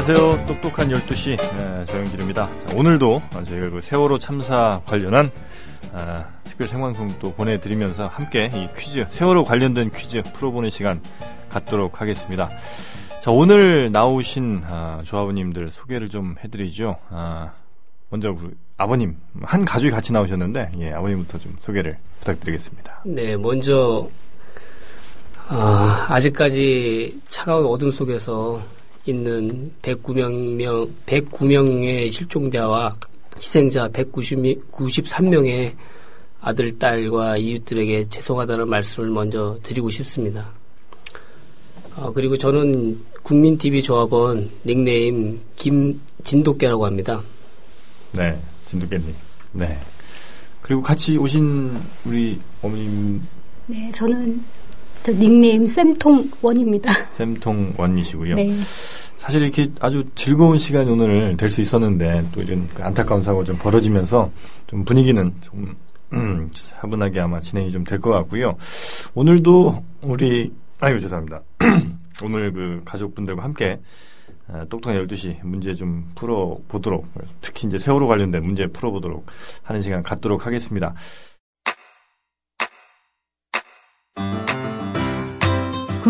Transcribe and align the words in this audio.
안녕하세요. 0.00 0.46
똑똑한 0.46 0.88
12시 0.88 1.36
네, 1.36 1.84
조영길입니다. 1.84 2.48
자, 2.66 2.74
오늘도 2.74 3.20
저희가 3.46 3.68
그 3.68 3.82
세월호 3.82 4.18
참사 4.18 4.80
관련한 4.86 5.30
아, 5.92 6.24
특별 6.42 6.68
생방송 6.68 7.18
또 7.18 7.34
보내드리면서 7.34 8.06
함께 8.06 8.50
이 8.54 8.66
퀴즈, 8.74 9.06
세월호 9.10 9.44
관련된 9.44 9.90
퀴즈 9.90 10.22
풀어보는 10.32 10.70
시간 10.70 11.02
갖도록 11.50 12.00
하겠습니다. 12.00 12.48
자, 13.20 13.30
오늘 13.30 13.92
나오신 13.92 14.62
아, 14.64 15.02
조합원님들 15.04 15.68
소개를 15.70 16.08
좀 16.08 16.34
해드리죠. 16.42 16.96
아, 17.10 17.52
먼저 18.08 18.32
그 18.32 18.56
아버님, 18.78 19.18
한 19.42 19.66
가족이 19.66 19.90
같이 19.90 20.14
나오셨는데, 20.14 20.72
예, 20.78 20.92
아버님부터 20.92 21.38
좀 21.40 21.58
소개를 21.60 21.98
부탁드리겠습니다. 22.20 23.02
네, 23.04 23.36
먼저, 23.36 24.08
아, 25.48 26.06
아직까지 26.08 27.20
차가운 27.28 27.66
어둠 27.66 27.90
속에서 27.90 28.62
있는 29.06 29.72
109명, 29.82 30.90
109명의 31.06 32.12
실종자와 32.12 32.96
희생자 33.36 33.88
193명의 33.88 35.74
아들, 36.40 36.78
딸과 36.78 37.36
이웃들에게 37.36 38.08
죄송하다는 38.08 38.68
말씀을 38.68 39.10
먼저 39.10 39.58
드리고 39.62 39.90
싶습니다. 39.90 40.50
아, 41.96 42.10
그리고 42.14 42.36
저는 42.36 42.98
국민TV 43.22 43.82
조합원 43.82 44.50
닉네임 44.64 45.40
김진도깨라고 45.56 46.86
합니다. 46.86 47.20
네, 48.12 48.38
진도깨님. 48.66 49.14
네. 49.52 49.78
그리고 50.62 50.80
같이 50.80 51.16
오신 51.18 51.78
우리 52.06 52.38
어머님. 52.62 53.20
네, 53.66 53.90
저는 53.94 54.42
저 55.02 55.12
닉네임 55.12 55.66
쌤통원입니다. 55.66 56.92
쌤통원이시고요. 57.16 58.34
네. 58.36 58.50
사실 59.16 59.42
이렇게 59.42 59.70
아주 59.80 60.04
즐거운 60.14 60.56
시간이 60.58 60.90
오늘 60.90 61.36
될 61.36 61.50
수 61.50 61.60
있었는데 61.60 62.24
또 62.32 62.40
이런 62.42 62.66
그 62.74 62.82
안타까운 62.82 63.22
사고가 63.22 63.44
좀 63.44 63.56
벌어지면서 63.58 64.30
좀 64.66 64.84
분위기는 64.84 65.32
좀 65.40 65.76
음, 66.12 66.50
차분하게 66.52 67.20
아마 67.20 67.40
진행이 67.40 67.70
좀 67.70 67.84
될 67.84 68.00
것 68.00 68.10
같고요. 68.10 68.56
오늘도 69.14 69.84
우리 70.02 70.52
아유 70.80 71.00
죄송합니다. 71.00 71.42
오늘 72.22 72.52
그 72.52 72.82
가족분들과 72.84 73.42
함께 73.44 73.78
아, 74.48 74.60
똑똑한 74.68 74.96
12시 75.06 75.36
문제 75.44 75.74
좀 75.74 76.10
풀어보도록 76.14 77.06
특히 77.40 77.68
이제 77.68 77.78
세월호 77.78 78.06
관련된 78.08 78.42
문제 78.42 78.66
풀어보도록 78.66 79.26
하는 79.62 79.80
시간 79.82 80.02
갖도록 80.02 80.46
하겠습니다. 80.46 80.94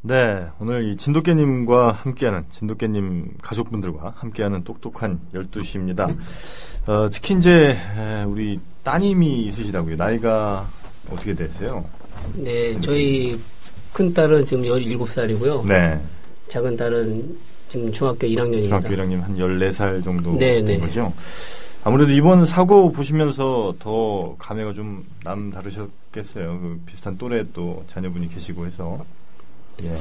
네, 0.00 0.46
오늘 0.60 0.84
이 0.84 0.96
진돗개님과 0.96 1.90
함께하는 1.90 2.44
진돗개님 2.50 3.38
가족분들과 3.42 4.14
함께하는 4.16 4.62
똑똑한 4.62 5.20
12시입니다. 5.34 6.08
어, 6.86 7.08
특히 7.10 7.36
이제 7.36 7.76
우리 8.28 8.60
따님이 8.84 9.46
있으시다고요. 9.46 9.96
나이가 9.96 10.68
어떻게 11.10 11.34
되세요? 11.34 11.84
네, 12.34 12.80
저희 12.80 13.40
큰 13.92 14.14
딸은 14.14 14.44
지금 14.44 14.62
17살이고요. 14.62 15.66
네. 15.66 16.00
작은 16.46 16.76
딸은 16.76 17.36
지금 17.68 17.92
중학교 17.92 18.26
1학년입니다. 18.28 18.68
중학교 18.68 18.88
1학년 18.90 19.20
한 19.20 19.36
14살 19.36 20.04
정도 20.04 20.38
네, 20.38 20.62
된 20.62 20.64
네. 20.64 20.78
거죠. 20.78 21.12
아무래도 21.82 22.12
이번 22.12 22.46
사고 22.46 22.92
보시면서 22.92 23.74
더 23.80 24.36
감회가 24.38 24.74
좀 24.74 25.04
남다르셨겠어요. 25.24 26.60
그 26.60 26.80
비슷한 26.86 27.18
또래 27.18 27.44
또 27.52 27.84
자녀분이 27.88 28.28
계시고 28.32 28.64
해서. 28.64 29.00
예. 29.84 29.96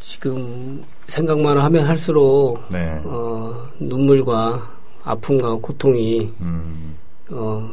지금 0.00 0.82
생각만 1.08 1.58
하면 1.58 1.86
할수록 1.86 2.60
네. 2.70 3.00
어, 3.04 3.68
눈물과 3.78 4.70
아픔과 5.04 5.56
고통이 5.56 6.32
음. 6.40 6.96
어, 7.30 7.68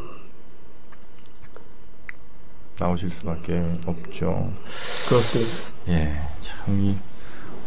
나오실 2.79 3.09
수밖에 3.09 3.61
없죠. 3.85 4.49
그렇습니다. 5.07 5.51
예, 5.89 6.13
참, 6.41 6.81
이, 6.81 6.95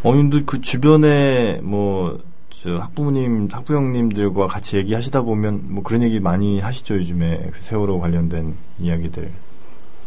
어머님도 0.03 0.41
그 0.47 0.61
주변에 0.61 1.61
뭐, 1.63 2.19
저 2.51 2.77
학부모님, 2.77 3.49
학부형님들과 3.51 4.47
같이 4.47 4.77
얘기하시다 4.77 5.23
보면 5.23 5.75
뭐 5.75 5.83
그런 5.83 6.03
얘기 6.03 6.19
많이 6.19 6.61
하시죠, 6.61 6.97
요즘에. 6.97 7.51
그 7.53 7.63
세월호 7.63 7.99
관련된 7.99 8.55
이야기들. 8.79 9.31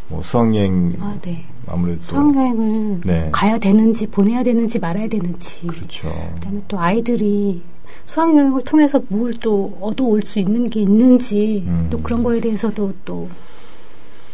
뭐 0.10 0.22
수학여행 0.22 0.92
아, 1.00 1.16
네. 1.24 1.44
아무래도 1.68 2.02
수학여행을 2.04 3.02
네. 3.06 3.30
가야 3.32 3.58
되는지 3.58 4.08
보내야 4.08 4.44
되는지 4.44 4.80
말아야 4.80 5.08
되는지 5.08 5.68
그렇죠. 5.68 6.10
그다음에 6.36 6.62
또 6.68 6.80
아이들이 6.80 7.62
수학여행을 8.06 8.62
통해서 8.64 9.02
뭘 9.10 9.34
또 9.42 9.76
얻어올 9.82 10.22
수 10.22 10.40
있는 10.40 10.70
게 10.70 10.82
있는지 10.82 11.64
음. 11.68 11.88
또 11.90 12.00
그런 12.02 12.24
거에 12.24 12.40
대해서도 12.40 12.94
또 13.04 13.28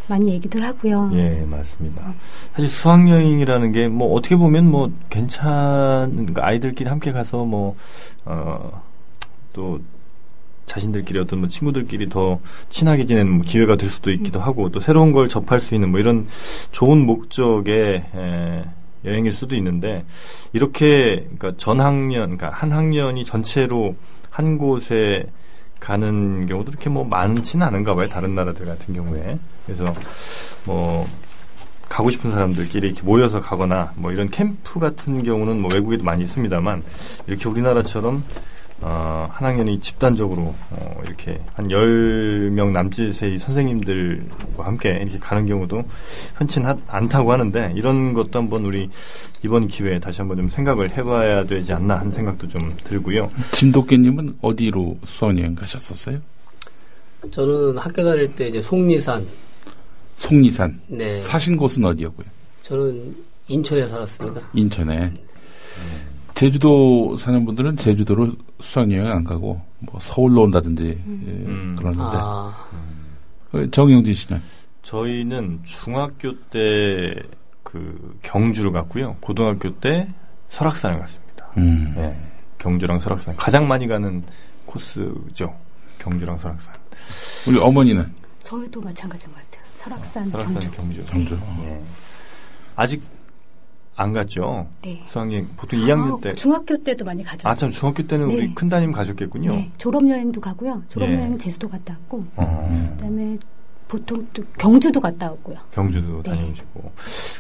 많이 0.07 0.29
얘기들 0.33 0.61
하고요. 0.63 1.09
예, 1.13 1.45
맞습니다. 1.49 2.13
사실 2.51 2.69
수학 2.69 3.07
여행이라는 3.07 3.71
게 3.71 3.87
뭐 3.87 4.13
어떻게 4.13 4.35
보면 4.35 4.69
뭐 4.69 4.91
괜찮은 5.09 6.11
그러니까 6.15 6.45
아이들끼리 6.45 6.89
함께 6.89 7.11
가서 7.13 7.45
뭐어또 7.45 9.79
자신들끼리 10.71 11.19
어떤 11.19 11.39
뭐 11.39 11.49
친구들끼리 11.49 12.07
더 12.07 12.39
친하게 12.69 13.05
지내는 13.05 13.31
뭐 13.31 13.43
기회가 13.45 13.75
될 13.75 13.89
수도 13.89 14.09
있기도 14.11 14.39
음. 14.39 14.43
하고 14.45 14.69
또 14.69 14.79
새로운 14.79 15.11
걸 15.11 15.27
접할 15.27 15.59
수 15.59 15.75
있는 15.75 15.91
뭐 15.91 15.99
이런 15.99 16.27
좋은 16.71 17.05
목적의 17.05 18.03
에, 18.15 18.63
여행일 19.03 19.33
수도 19.33 19.55
있는데 19.55 20.05
이렇게 20.53 21.27
그러니까 21.37 21.53
전 21.57 21.81
학년 21.81 22.37
그러니까 22.37 22.51
한 22.51 22.71
학년이 22.71 23.25
전체로 23.25 23.95
한 24.29 24.57
곳에 24.57 25.25
가는 25.81 26.45
경우도 26.45 26.71
그렇게 26.71 26.89
뭐 26.89 27.03
많지는 27.03 27.67
않은가 27.67 27.95
봐요. 27.95 28.07
다른 28.07 28.35
나라들 28.35 28.65
같은 28.65 28.93
경우에. 28.93 29.37
그래서 29.65 29.91
뭐 30.63 31.05
가고 31.89 32.11
싶은 32.11 32.31
사람들끼리 32.31 32.87
이렇게 32.87 33.01
모여서 33.01 33.41
가거나 33.41 33.91
뭐 33.95 34.13
이런 34.13 34.29
캠프 34.29 34.79
같은 34.79 35.23
경우는 35.23 35.59
뭐 35.59 35.69
외국에도 35.73 36.03
많이 36.03 36.23
있습니다만 36.23 36.83
이렇게 37.27 37.49
우리나라처럼 37.49 38.23
어, 38.81 39.29
한 39.31 39.47
학년이 39.47 39.79
집단적으로 39.79 40.55
어, 40.71 41.01
이렇게 41.05 41.39
한 41.53 41.67
10명 41.67 42.71
남짓의 42.71 43.37
선생님들과 43.37 44.65
함께 44.65 44.89
이렇게 45.01 45.19
가는 45.19 45.45
경우도 45.45 45.83
흔치는 46.35 46.75
않다고 46.87 47.31
하는데 47.31 47.73
이런 47.75 48.13
것도 48.13 48.39
한번 48.39 48.65
우리 48.65 48.89
이번 49.43 49.67
기회에 49.67 49.99
다시 49.99 50.21
한번 50.21 50.37
좀 50.37 50.49
생각을 50.49 50.97
해봐야 50.97 51.43
되지 51.43 51.73
않나 51.73 51.99
하는 51.99 52.11
생각도 52.11 52.47
좀 52.47 52.75
들고요. 52.83 53.29
진돗개님은 53.51 54.39
어디로 54.41 54.97
수학여행 55.05 55.53
가셨었어요? 55.53 56.19
저는 57.31 57.77
학교 57.77 58.03
다닐 58.03 58.33
때 58.35 58.47
이제 58.47 58.59
속리산. 58.61 59.23
속리산? 60.15 60.81
네. 60.87 61.19
사신 61.19 61.55
곳은 61.55 61.85
어디였고요? 61.85 62.25
저는 62.63 63.15
인천에 63.47 63.87
살았습니다. 63.87 64.41
인천에. 64.55 64.99
네. 64.99 65.13
제주도 66.41 67.15
사는 67.17 67.45
분들은 67.45 67.77
제주도로 67.77 68.31
수학여행 68.59 69.07
안 69.07 69.23
가고 69.23 69.61
뭐 69.79 69.99
서울로 69.99 70.43
온다든지 70.43 70.83
음. 71.05 71.23
예, 71.27 71.31
음. 71.51 71.75
그러는데 71.77 72.17
아. 72.17 72.67
음. 73.53 73.69
정영진 73.71 74.13
씨는 74.13 74.41
저희는 74.81 75.59
중학교 75.63 76.33
때 76.49 77.13
그 77.71 78.19
경주를 78.21 78.71
갔고요 78.71 79.15
고등학교 79.21 79.69
때 79.69 80.09
설악산을 80.49 80.99
갔습니다. 80.99 81.47
음. 81.57 81.93
네, 81.95 82.19
경주랑 82.57 82.99
설악산 82.99 83.35
가장 83.37 83.65
많이 83.67 83.87
가는 83.87 84.21
코스죠 84.65 85.55
경주랑 85.99 86.37
설악산. 86.37 86.73
우리 87.47 87.57
어머니는 87.57 88.11
저희도 88.43 88.81
마찬가지인 88.81 89.31
것 89.31 89.41
같아요. 89.45 89.63
설악산, 89.77 90.29
설악산 90.29 90.55
경주. 90.71 91.05
경주. 91.05 91.05
경주. 91.05 91.39
예. 91.63 91.81
아직 92.75 93.01
안 94.01 94.13
갔죠. 94.13 94.67
네. 94.81 95.01
수학여행 95.09 95.47
보통 95.57 95.79
아, 95.79 95.83
2학년 95.83 96.21
때. 96.21 96.33
중학교 96.35 96.75
때도 96.83 97.05
많이 97.05 97.23
가죠. 97.23 97.47
아, 97.47 97.55
참 97.55 97.69
중학교 97.69 98.05
때는 98.05 98.27
네. 98.27 98.35
우리 98.35 98.53
큰 98.55 98.67
따님 98.69 98.91
가셨겠군요. 98.91 99.51
네. 99.51 99.71
졸업 99.77 100.07
여행도 100.09 100.41
가고요. 100.41 100.81
졸업여행 100.89 101.33
예. 101.33 101.37
제주도 101.37 101.69
갔다 101.69 101.93
왔고. 101.93 102.25
어. 102.35 102.95
그다음에 102.97 103.37
보통 103.87 104.25
또 104.33 104.41
경주도 104.57 104.99
갔다 105.01 105.29
왔고요. 105.29 105.57
경주도 105.71 106.23
네. 106.23 106.29
다녀오시고. 106.31 106.91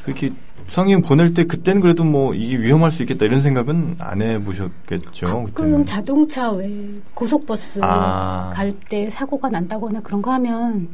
그렇게 0.03 0.31
수학여행 0.69 1.01
보낼 1.01 1.33
때 1.33 1.45
그때는 1.45 1.81
그래도 1.81 2.03
뭐 2.03 2.33
이게 2.33 2.57
위험할 2.57 2.91
수 2.91 3.01
있겠다 3.03 3.25
이런 3.25 3.41
생각은 3.41 3.95
안 3.99 4.21
해보셨겠죠. 4.21 5.25
가끔 5.27 5.43
그때는. 5.45 5.85
자동차 5.85 6.51
왜 6.51 6.69
고속버스 7.13 7.79
아. 7.81 8.51
갈때 8.53 9.09
사고가 9.09 9.49
난다거나 9.49 10.01
그런 10.01 10.21
거 10.21 10.31
하면 10.33 10.89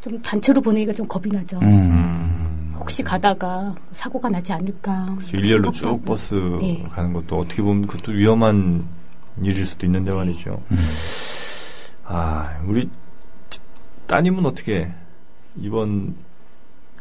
좀 0.00 0.20
단체로 0.22 0.60
보내기가 0.60 0.92
좀 0.92 1.06
겁이 1.06 1.26
나죠. 1.32 1.58
음. 1.62 2.41
혹시 2.82 3.02
가다가 3.02 3.74
사고가 3.92 4.28
나지 4.28 4.52
않을까. 4.52 5.14
그렇죠. 5.16 5.36
일렬로 5.36 5.70
쭉 5.70 6.04
버스 6.04 6.34
네. 6.60 6.84
가는 6.90 7.12
것도 7.12 7.38
어떻게 7.38 7.62
보면 7.62 7.86
그것도 7.86 8.12
위험한 8.12 8.84
일일 9.42 9.66
수도 9.66 9.86
있는데 9.86 10.10
말이죠. 10.10 10.60
음. 10.70 10.78
아, 12.04 12.60
우리 12.66 12.88
따님은 14.06 14.44
어떻게 14.44 14.90
이번 15.56 16.14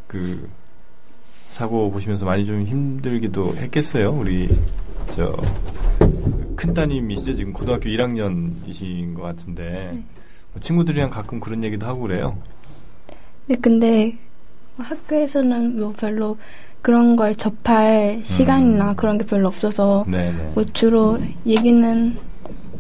그 0.08 0.48
사고 1.50 1.92
보시면서 1.92 2.26
많이 2.26 2.46
좀 2.46 2.64
힘들기도 2.64 3.56
했겠어요. 3.56 4.12
우리 4.12 4.48
저 5.16 5.36
큰 6.62 6.76
따님이시죠. 6.76 7.36
지금 7.36 7.54
고등학교 7.54 7.90
1학년이신 7.90 9.16
것 9.16 9.24
같은데 9.24 9.90
네. 9.94 10.04
뭐 10.54 10.62
친구들이랑 10.62 11.10
가끔 11.10 11.40
그런 11.40 11.64
얘기도 11.64 11.88
하고 11.88 12.02
그래요. 12.02 12.38
네, 13.48 13.56
근데 13.56 14.16
학교에서는 14.82 15.80
뭐 15.80 15.94
별로 15.98 16.38
그런 16.82 17.16
걸 17.16 17.36
접할 17.36 18.22
시간이나 18.26 18.92
음. 18.92 18.96
그런 18.96 19.18
게 19.18 19.26
별로 19.26 19.48
없어서 19.48 20.06
네네. 20.08 20.52
뭐 20.56 20.64
주로 20.74 21.20
얘기는 21.46 22.16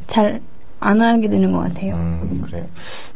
잘 0.08 0.42
안 0.82 1.00
하게 1.00 1.30
되는 1.30 1.52
것 1.52 1.60
같아요. 1.60 1.96
음, 1.96 2.42
그래요. 2.44 2.68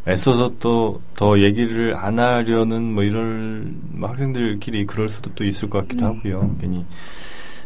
애써서 0.08 0.54
또 0.60 1.02
더 1.16 1.40
얘기를 1.40 1.96
안 1.98 2.20
하려는 2.20 2.94
뭐 2.94 3.04
이럴 3.04 3.68
뭐 3.92 4.10
학생들끼리 4.10 4.86
그럴 4.86 5.10
수도 5.10 5.32
또 5.34 5.44
있을 5.44 5.70
것 5.70 5.80
같기도 5.80 6.06
음. 6.06 6.18
하고요. 6.18 6.56
괜히 6.62 6.86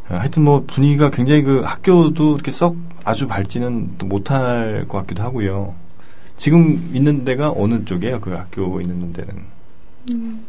어, 0.10 0.16
하여튼 0.16 0.44
뭐 0.44 0.63
분위기가 0.66 1.10
굉장히 1.10 1.44
그 1.44 1.62
학교도 1.62 2.36
이렇게 2.36 2.50
썩 2.51 2.77
아주 3.04 3.27
밝지는 3.27 3.89
또 3.98 4.06
못할 4.06 4.86
것 4.88 5.00
같기도 5.00 5.21
하고요. 5.24 5.75
지금 6.38 6.89
있는 6.94 7.25
데가 7.25 7.51
어느 7.51 7.83
쪽이에요? 7.83 8.21
그 8.21 8.31
학교 8.31 8.80
있는 8.80 9.12
데는? 9.12 9.36
음, 10.12 10.45
뭐 10.48 10.49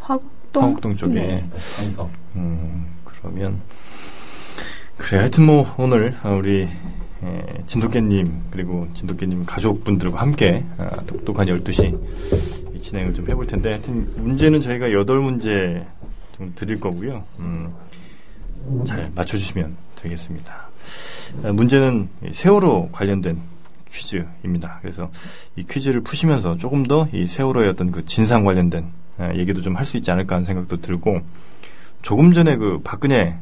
화곡동. 0.00 0.62
화곡동 0.62 0.96
쪽에. 0.96 1.14
네. 1.14 1.44
항석. 1.76 2.10
음, 2.36 2.86
그러면 3.04 3.60
그래 4.96 5.18
하여튼 5.18 5.46
뭐 5.46 5.72
오늘 5.78 6.14
우리 6.24 6.68
예, 7.22 7.44
진돗개님 7.66 8.44
그리고 8.50 8.88
진돗개님 8.94 9.44
가족분들과 9.44 10.20
함께 10.20 10.64
아, 10.78 10.88
똑똑한 11.06 11.46
12시 11.48 12.80
진행을 12.80 13.12
좀 13.14 13.28
해볼 13.28 13.46
텐데 13.46 13.70
하여튼 13.70 14.10
문제는 14.16 14.62
저희가 14.62 14.86
8문제 14.88 15.84
좀 16.36 16.52
드릴 16.54 16.80
거고요. 16.80 17.22
음, 17.40 17.70
잘 18.86 19.10
맞춰주시면 19.14 19.76
되겠습니다. 19.96 20.68
아, 21.44 21.52
문제는 21.52 22.08
세월호 22.32 22.88
관련된 22.90 23.38
퀴즈입니다. 23.90 24.78
그래서 24.80 25.10
이 25.56 25.64
퀴즈를 25.64 26.00
푸시면서 26.00 26.56
조금 26.56 26.82
더 26.84 27.06
이 27.12 27.26
세월호의 27.26 27.68
어떤 27.70 27.90
그 27.90 28.04
진상 28.06 28.44
관련된 28.44 28.84
아, 28.84 28.90
얘기도 29.34 29.60
좀 29.60 29.76
할 29.76 29.84
수 29.84 29.96
있지 29.96 30.10
않을까 30.10 30.36
하는 30.36 30.46
생각도 30.46 30.80
들고 30.80 31.20
조금 32.02 32.32
전에 32.32 32.56
그 32.56 32.80
박근혜 32.82 33.36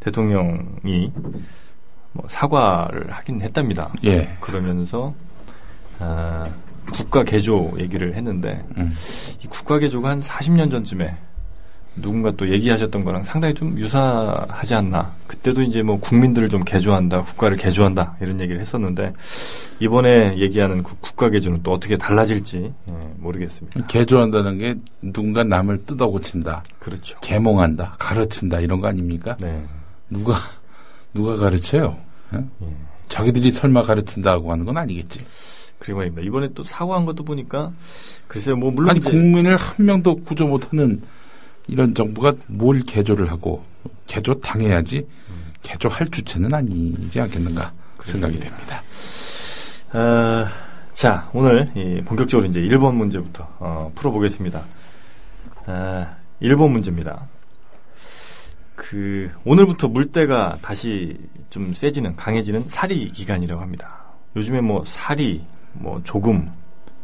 대통령이 0.00 1.12
뭐 2.12 2.24
사과를 2.28 3.10
하긴 3.12 3.40
했답니다. 3.40 3.90
예. 4.04 4.28
그러면서 4.40 5.14
아, 5.98 6.44
국가 6.92 7.24
개조 7.24 7.72
얘기를 7.78 8.14
했는데 8.14 8.64
음. 8.76 8.92
이 9.42 9.46
국가 9.46 9.78
개조가 9.78 10.10
한 10.10 10.20
40년 10.20 10.70
전쯤에 10.70 11.16
누군가 11.96 12.32
또 12.32 12.48
얘기하셨던 12.50 13.04
거랑 13.04 13.22
상당히 13.22 13.54
좀 13.54 13.78
유사하지 13.78 14.74
않나. 14.74 15.14
그때도 15.26 15.62
이제 15.62 15.82
뭐 15.82 16.00
국민들을 16.00 16.48
좀 16.48 16.64
개조한다, 16.64 17.22
국가를 17.22 17.56
개조한다 17.56 18.16
이런 18.20 18.40
얘기를 18.40 18.60
했었는데 18.60 19.12
이번에 19.80 20.38
얘기하는 20.38 20.82
그 20.82 20.94
국가 21.00 21.28
개조는 21.30 21.62
또 21.62 21.72
어떻게 21.72 21.96
달라질지 21.96 22.72
예, 22.88 22.92
모르겠습니다. 23.18 23.86
개조한다는 23.86 24.58
게 24.58 24.74
누군가 25.02 25.44
남을 25.44 25.84
뜯어고친다, 25.86 26.64
그렇죠. 26.78 27.16
계몽한다, 27.20 27.96
가르친다 27.98 28.60
이런 28.60 28.80
거 28.80 28.88
아닙니까? 28.88 29.36
네. 29.40 29.64
누가 30.10 30.34
누가 31.12 31.36
가르쳐요? 31.36 31.96
예? 32.34 32.44
자기들이 33.08 33.50
설마 33.50 33.82
가르친다고 33.82 34.50
하는 34.50 34.64
건 34.64 34.76
아니겠지. 34.78 35.24
그리고 35.78 35.98
말입니다. 35.98 36.22
이번에 36.22 36.48
또 36.54 36.62
사과한 36.62 37.04
것도 37.04 37.24
보니까 37.24 37.70
글쎄요, 38.26 38.56
뭐 38.56 38.70
물론 38.70 38.90
아니 38.90 39.00
국민을 39.00 39.56
한 39.56 39.86
명도 39.86 40.16
구조 40.24 40.46
못하는 40.46 41.02
이런 41.66 41.94
정부가 41.94 42.34
뭘 42.46 42.80
개조를 42.80 43.30
하고 43.30 43.64
개조 44.06 44.38
당해야지 44.40 45.06
음. 45.30 45.52
개조할 45.62 46.08
주체는 46.10 46.52
아니지 46.52 47.20
않겠는가 47.20 47.72
그렇습니다. 47.96 48.28
생각이 48.28 48.38
됩니다. 48.38 48.82
어, 49.92 50.46
자 50.92 51.28
오늘 51.32 51.70
본격적으로 52.04 52.48
이제 52.48 52.60
1번 52.60 52.94
문제부터 52.94 53.48
어, 53.58 53.92
풀어보겠습니다. 53.94 54.62
어, 55.66 56.16
1번 56.42 56.70
문제입니다. 56.70 57.26
그 58.74 59.30
오늘부터 59.44 59.88
물때가 59.88 60.58
다시 60.60 61.16
좀 61.48 61.72
세지는 61.72 62.16
강해지는 62.16 62.64
사리 62.68 63.10
기간이라고 63.10 63.60
합니다. 63.62 64.04
요즘에 64.36 64.60
뭐 64.60 64.82
사리, 64.84 65.44
뭐 65.72 66.00
조금 66.04 66.50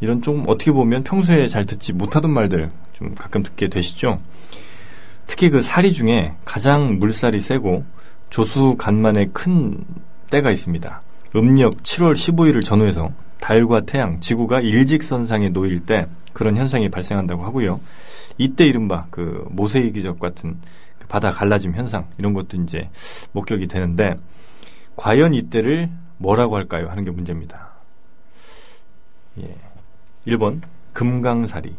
이런 0.01 0.21
좀 0.21 0.45
어떻게 0.47 0.73
보면 0.73 1.05
평소에 1.05 1.47
잘 1.47 1.65
듣지 1.65 1.93
못하던 1.93 2.31
말들 2.31 2.71
좀 3.01 3.15
가끔 3.15 3.43
듣게 3.43 3.69
되시죠. 3.69 4.21
특히 5.27 5.49
그 5.49 5.63
사리 5.63 5.93
중에 5.93 6.35
가장 6.45 6.99
물살이 6.99 7.41
세고 7.41 7.85
조수 8.29 8.77
간만에 8.79 9.27
큰 9.33 9.85
때가 10.31 10.51
있습니다. 10.51 11.03
음력 11.35 11.71
7월 11.83 12.15
15일을 12.15 12.65
전후해서 12.65 13.11
달과 13.41 13.83
태양, 13.83 14.21
지구가 14.21 14.61
일직선상에 14.61 15.49
놓일 15.49 15.87
때 15.87 16.07
그런 16.33 16.57
현상이 16.57 16.91
발생한다고 16.91 17.43
하고요. 17.43 17.81
이때 18.39 18.65
이른바 18.67 19.07
그 19.11 19.47
모세이 19.51 19.93
기적 19.93 20.21
같은 20.21 20.59
그 20.99 21.07
바다 21.09 21.31
갈라짐 21.31 21.75
현상 21.75 22.07
이런 22.19 22.35
것도 22.35 22.59
이제 22.59 22.89
목격이 23.33 23.67
되는데 23.67 24.15
과연 24.97 25.35
이때를 25.35 25.91
뭐라고 26.19 26.57
할까요? 26.57 26.89
하는 26.91 27.05
게 27.05 27.11
문제입니다. 27.11 27.71
예. 29.41 29.57
1번 30.27 30.61
금강사리, 30.93 31.75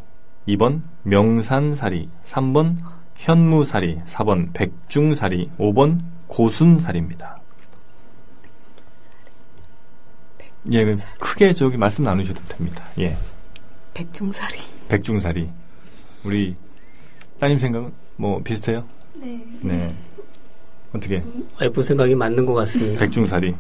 2번 0.48 0.82
명산사리, 1.04 2.10
3번 2.26 2.78
현무사리, 3.16 4.02
4번 4.06 4.54
백중사리, 4.54 5.52
5번 5.58 6.00
고순사리입니다. 6.28 7.38
예, 10.74 10.86
그 10.86 10.96
크게 11.20 11.54
저기 11.54 11.78
말씀 11.78 12.04
나누셔도 12.04 12.42
됩니다. 12.48 12.86
예. 13.00 13.16
백중사리. 13.94 14.60
백중사리. 14.90 15.50
우리 16.24 16.54
따님 17.40 17.58
생각은 17.58 17.92
뭐 18.16 18.42
비슷해요? 18.44 18.86
네. 19.16 19.44
네. 19.62 19.96
어떻게? 20.94 21.24
와이프 21.60 21.84
생각이 21.84 22.16
맞는 22.16 22.46
것 22.46 22.54
같습니다. 22.54 23.00
백중사리. 23.00 23.56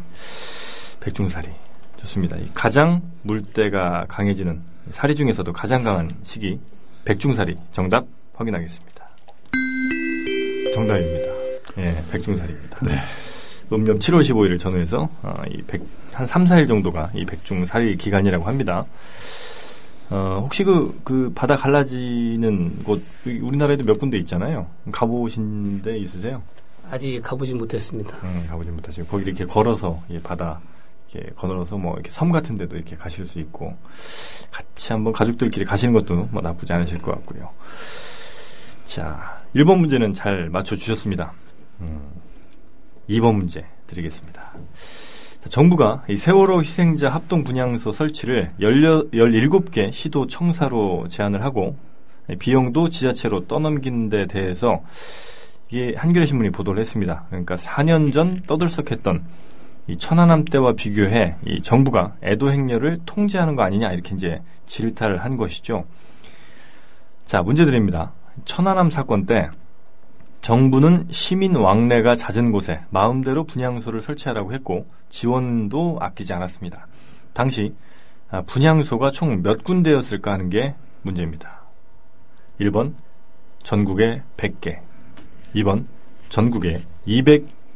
백중사리. 0.99 1.49
좋습니다. 1.97 2.37
가장 2.53 3.01
물때가 3.23 4.05
강해지는 4.07 4.61
사리 4.91 5.15
중에서도 5.15 5.51
가장 5.53 5.83
강한 5.83 6.11
시기 6.23 6.59
백중사리 7.05 7.55
정답 7.71 8.05
확인하겠습니다. 8.33 9.09
정답입니다. 10.73 11.31
예, 11.77 12.03
백중사리입니다. 12.11 12.79
네. 12.85 12.99
음력 13.73 13.99
7월 13.99 14.21
15일을 14.21 14.59
전후해서 14.59 15.09
어, 15.21 15.33
이 15.49 15.61
백, 15.61 15.81
한 16.11 16.27
3, 16.27 16.45
4일 16.45 16.67
정도가 16.67 17.11
이 17.13 17.25
백중사리 17.25 17.97
기간이라고 17.97 18.43
합니다. 18.45 18.85
어, 20.09 20.41
혹시 20.43 20.63
그, 20.65 20.99
그 21.05 21.31
바다 21.33 21.55
갈라지는 21.55 22.83
곳 22.83 23.01
우리나라에도 23.25 23.83
몇 23.85 23.97
군데 23.97 24.17
있잖아요. 24.17 24.67
가보신 24.91 25.81
데 25.81 25.97
있으세요? 25.97 26.43
아직 26.89 27.21
가보진 27.21 27.57
못했습니다. 27.57 28.17
음, 28.23 28.45
가보진 28.49 28.75
못하시고 28.75 29.07
거기 29.07 29.23
이렇게 29.23 29.45
걸어서 29.45 30.03
이 30.09 30.19
바다 30.19 30.59
이렇게 31.13 31.31
걸어서 31.35 31.77
뭐 31.77 31.93
이렇게 31.93 32.09
섬 32.09 32.31
같은 32.31 32.57
데도 32.57 32.75
이렇게 32.75 32.95
가실 32.95 33.27
수 33.27 33.39
있고 33.39 33.75
같이 34.49 34.93
한번 34.93 35.13
가족들끼리 35.13 35.65
가시는 35.65 35.93
것도 35.93 36.29
뭐 36.31 36.41
나쁘지 36.41 36.71
않으실 36.73 36.99
것 37.01 37.11
같고요. 37.11 37.49
자, 38.85 39.41
1번 39.55 39.79
문제는 39.79 40.13
잘 40.13 40.49
맞춰 40.49 40.75
주셨습니다. 40.75 41.33
음, 41.81 42.01
2번 43.09 43.35
문제 43.35 43.65
드리겠습니다. 43.87 44.53
자, 45.41 45.49
정부가 45.49 46.03
이 46.07 46.17
세월호 46.17 46.61
희생자 46.61 47.09
합동 47.09 47.43
분향소 47.43 47.91
설치를 47.91 48.51
17개 48.59 49.91
시도 49.91 50.27
청사로 50.27 51.07
제안을 51.09 51.43
하고 51.43 51.75
비용도 52.39 52.89
지자체로 52.89 53.47
떠넘긴 53.47 54.09
데 54.09 54.27
대해서 54.27 54.81
이게 55.69 55.95
한겨레 55.97 56.25
신문이 56.25 56.51
보도를 56.51 56.81
했습니다. 56.81 57.25
그러니까 57.29 57.55
4년 57.55 58.13
전 58.13 58.41
떠들썩했던 58.43 59.23
이 59.87 59.97
천안함 59.97 60.45
때와 60.45 60.73
비교해 60.73 61.35
이 61.45 61.61
정부가 61.61 62.15
애도 62.23 62.51
행렬을 62.51 62.99
통제하는 63.05 63.55
거 63.55 63.63
아니냐 63.63 63.91
이렇게 63.91 64.15
이제 64.15 64.41
질타를 64.65 65.23
한 65.23 65.37
것이죠. 65.37 65.85
자, 67.25 67.41
문제 67.41 67.65
드립니다. 67.65 68.13
천안함 68.45 68.89
사건 68.89 69.25
때 69.25 69.49
정부는 70.41 71.07
시민 71.11 71.55
왕래가 71.55 72.15
잦은 72.15 72.51
곳에 72.51 72.81
마음대로 72.89 73.43
분향소를 73.43 74.01
설치하라고 74.01 74.53
했고 74.53 74.87
지원도 75.09 75.97
아끼지 76.01 76.33
않았습니다. 76.33 76.87
당시 77.33 77.73
아, 78.29 78.41
분향소가 78.41 79.11
총 79.11 79.41
몇 79.43 79.63
군데였을까 79.63 80.31
하는 80.31 80.49
게 80.49 80.75
문제입니다. 81.01 81.61
1번 82.59 82.93
전국에 83.63 84.23
100개, 84.37 84.79
2번 85.55 85.85
전국에 86.29 86.81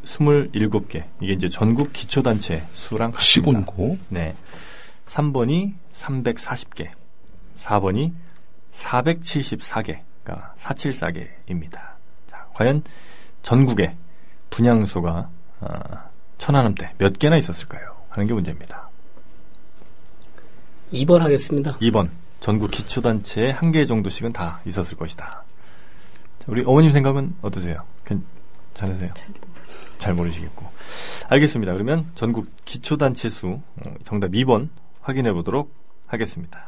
227개. 0.06 1.04
이게 1.20 1.34
이제 1.34 1.50
전국 1.50 1.92
기초단체 1.92 2.64
수랑 2.74 3.12
같습니다. 3.12 3.22
시군고. 3.22 3.98
네. 4.10 4.36
3번이 5.08 5.74
340개, 5.94 6.90
4번이 7.58 8.12
474개, 8.74 10.00
그러니까 10.24 10.54
474개입니다. 10.58 11.74
자, 12.28 12.46
과연 12.54 12.84
전국에 13.44 13.96
분양소가 14.50 15.30
어, 15.62 15.70
천안함때 16.38 16.94
몇 16.98 17.18
개나 17.20 17.38
있었을까요? 17.38 17.96
하는 18.10 18.28
게 18.28 18.34
문제입니다. 18.34 18.90
2번 20.92 21.20
하겠습니다. 21.20 21.70
2번. 21.78 22.10
전국 22.40 22.70
기초단체에 22.72 23.52
한 23.52 23.72
개 23.72 23.86
정도씩은 23.86 24.34
다 24.34 24.60
있었을 24.66 24.98
것이다. 24.98 25.44
우리 26.48 26.64
어머님 26.66 26.92
생각은 26.92 27.36
어떠세요? 27.42 27.84
괜찮으세요? 28.06 29.12
잘 29.16 29.28
모르시겠고. 30.14 30.70
알겠습니다. 31.30 31.74
그러면 31.74 32.10
전국 32.16 32.48
기초단체 32.66 33.30
수 33.30 33.48
어, 33.48 33.94
정답 34.04 34.32
2번 34.32 34.70
확인해 35.02 35.34
보도록 35.34 35.74
하겠습니다. 36.08 36.64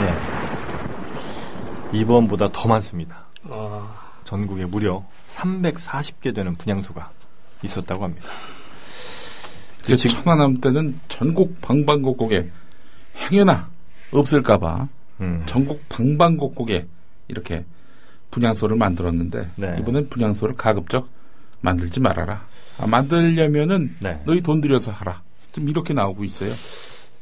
네. 0.00 0.14
2번보다 1.92 2.50
더 2.52 2.68
많습니다. 2.68 3.26
아... 3.48 4.06
전국에 4.24 4.66
무려 4.66 5.04
340개 5.30 6.34
되는 6.34 6.54
분양소가 6.56 7.10
있었다고 7.62 8.04
합니다. 8.04 8.28
지금 9.82 9.96
천안함 9.96 10.56
때는 10.60 10.98
전국 11.08 11.60
방방곡곡에 11.60 12.50
행여나 13.16 13.70
없을까봐 14.12 14.88
음. 15.20 15.44
전국 15.46 15.88
방방곡곡에 15.88 16.86
이렇게 17.28 17.64
분양소를 18.30 18.76
만들었는데 18.76 19.50
네. 19.56 19.76
이번엔 19.80 20.08
분양소를 20.08 20.56
가급적 20.56 21.08
만들지 21.60 22.00
말아라. 22.00 22.44
아, 22.78 22.86
만들려면은 22.86 23.94
네. 24.00 24.20
너희 24.24 24.40
돈 24.42 24.60
들여서 24.60 24.92
하라. 24.92 25.22
좀 25.52 25.68
이렇게 25.68 25.94
나오고 25.94 26.24
있어요. 26.24 26.52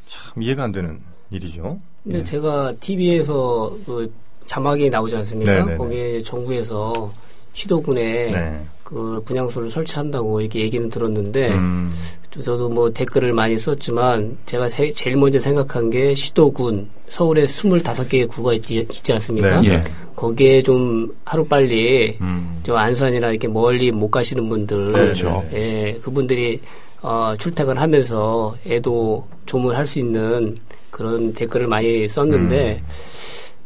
참 0.08 0.42
이해가 0.42 0.64
안 0.64 0.72
되는 0.72 1.00
일이죠. 1.30 1.80
근데 2.02 2.18
네. 2.18 2.24
제가 2.24 2.74
TV에서 2.80 3.76
그 3.86 4.12
자막이 4.44 4.90
나오지 4.90 5.16
않습니까? 5.16 5.52
네네네. 5.52 5.66
네, 5.66 5.72
네. 5.72 5.78
거기에 5.78 6.22
정부에서 6.22 7.12
시도군에 7.54 8.30
네. 8.30 8.64
그 8.82 9.22
분양소를 9.24 9.70
설치한다고 9.70 10.40
이렇게 10.40 10.60
얘기는 10.60 10.88
들었는데 10.88 11.52
음. 11.52 11.94
저도 12.30 12.68
뭐 12.68 12.92
댓글을 12.92 13.32
많이 13.32 13.56
썼지만 13.56 14.36
제가 14.44 14.68
세, 14.68 14.92
제일 14.92 15.16
먼저 15.16 15.38
생각한 15.38 15.88
게 15.88 16.14
시도군 16.14 16.90
서울에 17.08 17.46
25개의 17.46 18.28
구가 18.28 18.54
있지, 18.54 18.78
있지 18.78 19.12
않습니까? 19.12 19.60
네. 19.60 19.68
예. 19.74 19.82
거기에 20.24 20.62
좀 20.62 21.14
하루빨리 21.26 22.16
음. 22.22 22.60
저 22.64 22.74
안산이나 22.74 23.28
이렇게 23.28 23.46
멀리 23.46 23.92
못 23.92 24.10
가시는 24.10 24.48
분들 24.48 24.92
그렇죠. 24.92 25.44
예, 25.52 25.98
그분들이 26.02 26.62
어, 27.02 27.34
출퇴근하면서 27.38 28.56
애도 28.66 29.26
조문할 29.44 29.86
수 29.86 29.98
있는 29.98 30.56
그런 30.90 31.34
댓글을 31.34 31.66
많이 31.66 32.08
썼는데 32.08 32.82
음. 32.82 32.86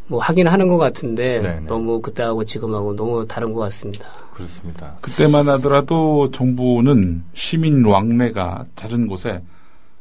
뭐 0.08 0.20
하긴 0.20 0.48
하는 0.48 0.66
것 0.66 0.78
같은데 0.78 1.40
네네. 1.40 1.60
너무 1.68 2.00
그때하고 2.00 2.44
지금하고 2.44 2.96
너무 2.96 3.24
다른 3.28 3.52
것 3.52 3.60
같습니다. 3.60 4.06
그렇습니다. 4.32 4.94
그때만 5.00 5.48
하더라도 5.50 6.30
정부는 6.32 7.22
시민 7.34 7.84
왕래가 7.84 8.64
잦은 8.74 9.06
곳에 9.06 9.42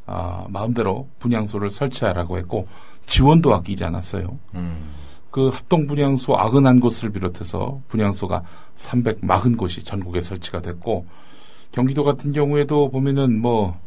아, 0.07 0.45
마음대로 0.49 1.07
분양소를 1.19 1.69
설치하라고 1.69 2.37
했고 2.39 2.67
지원도 3.05 3.53
아끼지 3.53 3.83
않았어요. 3.83 4.39
음. 4.55 5.06
그 5.37 5.49
합동 5.49 5.85
분양소 5.85 6.35
91곳을 6.35 7.13
비롯해서 7.13 7.79
분양소가 7.89 8.41
340 8.73 9.55
곳이 9.55 9.83
전국에 9.83 10.19
설치가 10.19 10.63
됐고 10.63 11.05
경기도 11.71 12.03
같은 12.03 12.31
경우에도 12.31 12.89
보면은 12.89 13.39
뭐 13.39 13.79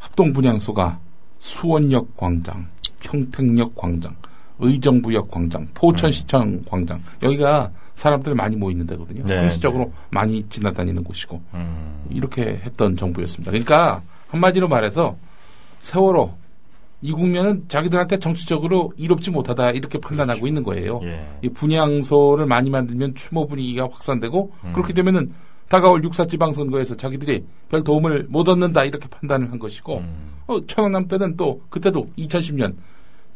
합동 0.00 0.32
분양소가 0.32 0.98
수원역 1.38 2.16
광장, 2.16 2.66
평택역 2.98 3.76
광장, 3.76 4.16
의정부역 4.58 5.30
광장, 5.30 5.68
포천시청 5.74 6.50
네. 6.50 6.62
광장 6.68 7.00
여기가 7.22 7.70
사람들이 7.94 8.34
많이 8.34 8.56
모이는 8.56 8.84
데거든요. 8.88 9.24
네, 9.26 9.34
상시적으로 9.36 9.84
네. 9.84 9.92
많이 10.10 10.44
지나다니는 10.48 11.04
곳이고 11.04 11.40
음. 11.54 12.04
이렇게 12.10 12.60
했던 12.64 12.96
정부였습니다. 12.96 13.52
그러니까 13.52 14.02
한마디로 14.26 14.66
말해서 14.66 15.16
세월호 15.78 16.34
이 17.02 17.12
국면은 17.12 17.64
자기들한테 17.68 18.18
정치적으로 18.18 18.92
이롭지 18.96 19.30
못하다 19.30 19.70
이렇게 19.70 19.98
판단하고 19.98 20.40
그렇죠. 20.40 20.46
있는 20.46 20.62
거예요. 20.62 21.00
예. 21.04 21.26
이 21.42 21.48
분양소를 21.48 22.46
많이 22.46 22.68
만들면 22.68 23.14
추모 23.14 23.46
분위기가 23.46 23.84
확산되고 23.84 24.52
음. 24.64 24.72
그렇게 24.72 24.92
되면은 24.92 25.30
다가올 25.68 26.02
육사 26.04 26.26
지방선거에서 26.26 26.96
자기들이 26.96 27.44
별 27.68 27.84
도움을 27.84 28.26
못 28.28 28.48
얻는다 28.48 28.84
이렇게 28.84 29.08
판단을 29.08 29.50
한 29.50 29.58
것이고 29.58 29.98
음. 29.98 30.32
어, 30.46 30.66
천안함 30.66 31.08
때는 31.08 31.36
또 31.36 31.62
그때도 31.70 32.10
2010년 32.18 32.74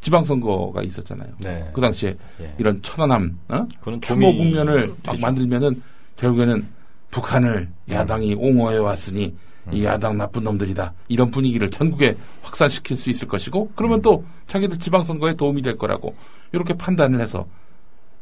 지방선거가 0.00 0.82
있었잖아요. 0.82 1.30
네. 1.38 1.70
그 1.72 1.80
당시에 1.80 2.16
예. 2.40 2.54
이런 2.58 2.82
천안함 2.82 3.38
어? 3.48 3.66
추모 4.02 4.36
국면을 4.36 4.92
막 5.06 5.18
만들면은 5.18 5.80
결국에는 6.16 6.66
북한을 7.10 7.68
야당이 7.88 8.34
옹호해 8.34 8.76
왔으니 8.76 9.34
이 9.72 9.80
음. 9.80 9.84
야당 9.84 10.18
나쁜 10.18 10.44
놈들이다 10.44 10.92
이런 11.08 11.30
분위기를 11.30 11.70
전국에 11.70 12.16
확산시킬 12.42 12.96
수 12.96 13.10
있을 13.10 13.28
것이고 13.28 13.72
그러면 13.74 14.00
음. 14.00 14.02
또 14.02 14.24
자기들 14.46 14.78
지방선거에 14.78 15.34
도움이 15.34 15.62
될 15.62 15.76
거라고 15.78 16.14
이렇게 16.52 16.74
판단을 16.74 17.20
해서 17.20 17.46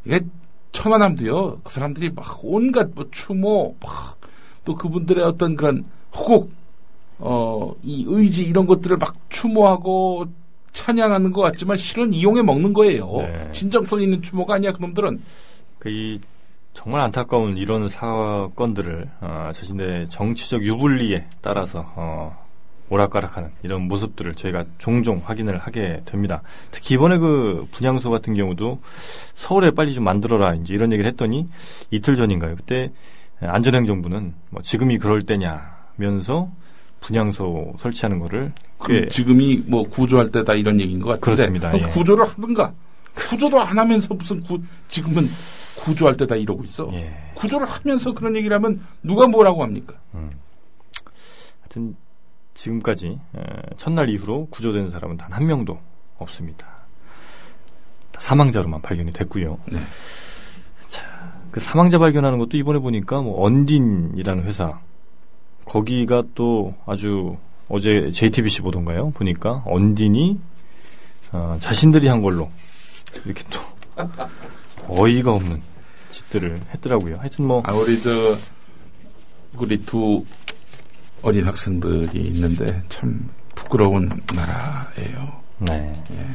이게 0.05 0.21
천안함도요 0.73 1.61
그 1.65 1.73
사람들이 1.73 2.11
막 2.11 2.41
온갖 2.43 2.91
뭐 2.95 3.07
추모 3.11 3.77
막 3.81 4.19
또 4.65 4.77
그분들의 4.77 5.25
어떤 5.25 5.57
그런 5.57 5.85
호국 6.15 6.53
어 7.19 7.75
이 7.83 8.05
의지 8.07 8.45
이런 8.45 8.67
것들을 8.67 8.97
막 8.97 9.15
추모하고 9.29 10.27
찬양하는 10.73 11.33
것 11.33 11.41
같지만 11.43 11.77
실은 11.77 12.13
이용해 12.13 12.43
먹는 12.43 12.73
거예요. 12.73 13.13
네. 13.19 13.43
진정성 13.53 14.01
있는 14.01 14.23
추모가 14.23 14.55
아니야 14.55 14.73
그놈들은. 14.73 15.21
그 15.79 15.89
이 15.89 16.21
정말 16.75 17.03
안타까운 17.03 17.57
이런 17.57 17.89
사건들을 17.89 19.09
어, 19.21 19.51
자신의 19.55 20.09
정치적 20.09 20.65
유불리에 20.65 21.27
따라서 21.41 21.93
어, 21.97 22.43
오락가락하는 22.89 23.51
이런 23.63 23.83
모습들을 23.89 24.35
저희가 24.35 24.65
종종 24.79 25.23
확인을 25.25 25.59
하게 25.59 26.03
됩니다. 26.05 26.43
특히 26.71 26.95
이번에 26.95 27.19
그 27.19 27.67
분양소 27.73 28.11
같은 28.11 28.35
경우도 28.35 28.81
서울에 29.35 29.71
빨리 29.71 29.95
좀 29.95 30.05
만들어라 30.05 30.55
이제 30.55 30.75
이런 30.75 30.93
얘기를 30.93 31.11
했더니 31.11 31.49
이틀 31.91 32.17
전인가요? 32.17 32.57
그때 32.57 32.91
안전행정부는 33.41 34.35
뭐 34.51 34.63
지금이 34.63 34.99
그럴 34.99 35.23
때냐면서 35.23 36.51
분양소 37.01 37.75
설치하는 37.79 38.19
거를 38.19 38.53
그 38.79 39.09
지금이 39.09 39.65
뭐 39.67 39.89
구조할 39.89 40.31
때다 40.31 40.55
이런 40.55 40.81
얘기인 40.81 41.01
것 41.01 41.09
같은데 41.21 41.21
그렇습니다. 41.21 41.79
예. 41.79 41.91
구조를 41.93 42.25
하든가 42.27 42.73
구조도 43.15 43.59
안 43.61 43.79
하면서 43.79 44.15
무슨 44.15 44.41
구, 44.41 44.61
지금은 44.89 45.29
구조할 45.81 46.17
때다 46.17 46.37
이러고 46.37 46.65
있어. 46.65 46.89
예. 46.93 47.15
구조를 47.35 47.67
하면서 47.67 48.13
그런 48.13 48.37
얘기를 48.37 48.55
하면 48.57 48.81
누가 49.03 49.27
뭐라고 49.27 49.63
합니까? 49.63 49.95
음. 50.15 50.31
하여튼 51.61 51.97
지금까지 52.55 53.19
첫날 53.77 54.11
이후로 54.11 54.49
구조된 54.51 54.91
사람은 54.91 55.17
단 55.17 55.33
한 55.33 55.47
명도 55.47 55.79
없습니다. 56.19 56.67
사망자로만 58.19 58.83
발견이 58.83 59.13
됐고요. 59.13 59.59
네. 59.67 59.81
자, 60.87 61.33
그 61.51 61.59
사망자 61.59 61.99
발견하는 61.99 62.39
것도 62.39 62.57
이번에 62.57 62.79
보니까 62.79 63.21
뭐 63.21 63.45
언딘이라는 63.45 64.45
회사 64.45 64.79
거기가 65.65 66.23
또 66.35 66.75
아주 66.87 67.37
어제 67.69 68.11
JTBC 68.13 68.61
보던가요? 68.63 69.11
보니까 69.13 69.63
언딘이 69.67 70.39
어, 71.33 71.57
자신들이 71.59 72.07
한 72.09 72.21
걸로 72.23 72.49
이렇게 73.25 73.43
또 73.51 73.59
어이가 74.89 75.33
없는 75.33 75.63
짓들을 76.11 76.61
했더라고요. 76.75 77.17
하여튼 77.19 77.47
뭐 77.47 77.63
아, 77.65 77.73
우리 77.73 78.01
저 78.01 78.37
우리 79.57 79.77
두 79.85 80.25
어린 81.23 81.47
학생들이 81.47 82.21
있는데 82.21 82.83
참 82.89 83.29
부끄러운 83.55 84.21
나라예요. 84.35 85.41
네. 85.59 85.95
예. 86.13 86.27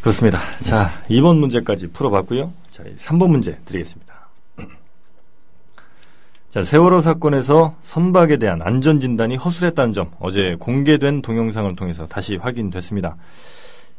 그렇습니다. 0.00 0.40
자, 0.62 1.00
2번 1.08 1.38
문제까지 1.38 1.88
풀어봤고요. 1.88 2.52
자, 2.70 2.82
3번 2.82 3.30
문제 3.30 3.58
드리겠습니다. 3.64 4.28
자, 6.54 6.62
세월호 6.62 7.00
사건에서 7.00 7.76
선박에 7.82 8.38
대한 8.38 8.62
안전진단이 8.62 9.36
허술했다는 9.36 9.92
점 9.92 10.10
어제 10.18 10.56
공개된 10.58 11.22
동영상을 11.22 11.74
통해서 11.76 12.06
다시 12.06 12.36
확인됐습니다. 12.36 13.16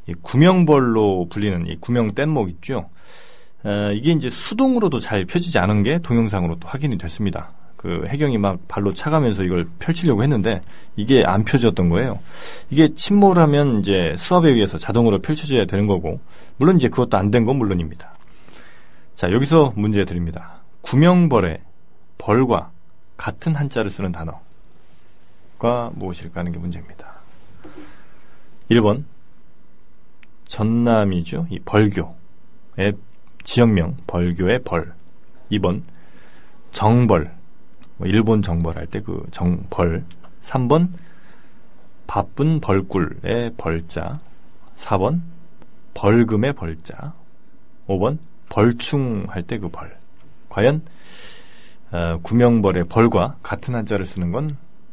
이 0.10 0.14
구명벌로 0.22 1.28
불리는 1.30 1.68
이 1.68 1.78
구명 1.80 2.14
뗏목 2.14 2.50
있죠. 2.50 2.90
어, 3.64 3.92
이게 3.94 4.12
이제 4.12 4.30
수동으로도 4.30 5.00
잘 5.00 5.26
펴지지 5.26 5.60
않은 5.60 5.84
게 5.84 6.00
동영상으로 6.00 6.58
또 6.60 6.68
확인이 6.68 6.98
됐습니다. 6.98 7.52
그 7.76 8.06
해경이 8.08 8.38
막 8.38 8.60
발로 8.68 8.94
차가면서 8.94 9.44
이걸 9.44 9.66
펼치려고 9.80 10.24
했는데 10.24 10.62
이게 10.98 11.24
안 11.26 11.44
펴졌던 11.46 11.90
거예요. 11.90 12.20
이게 12.70 12.94
침몰하면 12.94 13.80
이제 13.80 14.16
수압에 14.18 14.50
의해서 14.50 14.78
자동으로 14.78 15.20
펼쳐져야 15.20 15.66
되는 15.66 15.88
거고 15.88 16.20
물론 16.58 16.76
이제 16.78 16.90
그것도 16.90 17.16
안 17.18 17.32
된 17.32 17.46
건 17.46 17.58
물론입니다. 17.58 18.18
자 19.16 19.32
여기서 19.32 19.74
문제 19.76 20.04
드립니다. 20.06 20.62
구명벌의 20.82 21.60
벌과 22.18 22.72
같은 23.16 23.56
한자를 23.56 23.92
쓰는 23.92 24.12
단어가 24.12 25.92
무엇일까 25.94 26.40
하는 26.42 26.52
게 26.52 26.60
문제입니다. 26.60 27.08
1번 28.72 29.04
전남이죠. 30.50 31.48
이 31.50 31.60
벌교의 31.60 32.94
지역명 33.44 33.96
벌교의 34.08 34.64
벌. 34.64 34.94
2번 35.52 35.82
정벌 36.72 37.32
뭐 37.98 38.08
일본 38.08 38.42
정벌할 38.42 38.86
때 38.88 39.00
그 39.02 39.26
정벌 39.32 40.04
3번 40.44 40.90
바쁜 42.06 42.60
벌꿀의 42.60 43.54
벌자 43.58 44.20
4번 44.76 45.22
벌금의 45.94 46.54
벌자 46.54 47.14
5번 47.88 48.18
벌충 48.50 49.26
할 49.30 49.44
때 49.44 49.58
그 49.60 49.70
벌. 49.70 49.98
과연 50.50 50.82
어, 51.92 52.20
구명벌의 52.22 52.86
벌과 52.88 53.38
같은 53.42 53.74
한자를 53.76 54.06
쓰는 54.06 54.32
건 54.32 54.48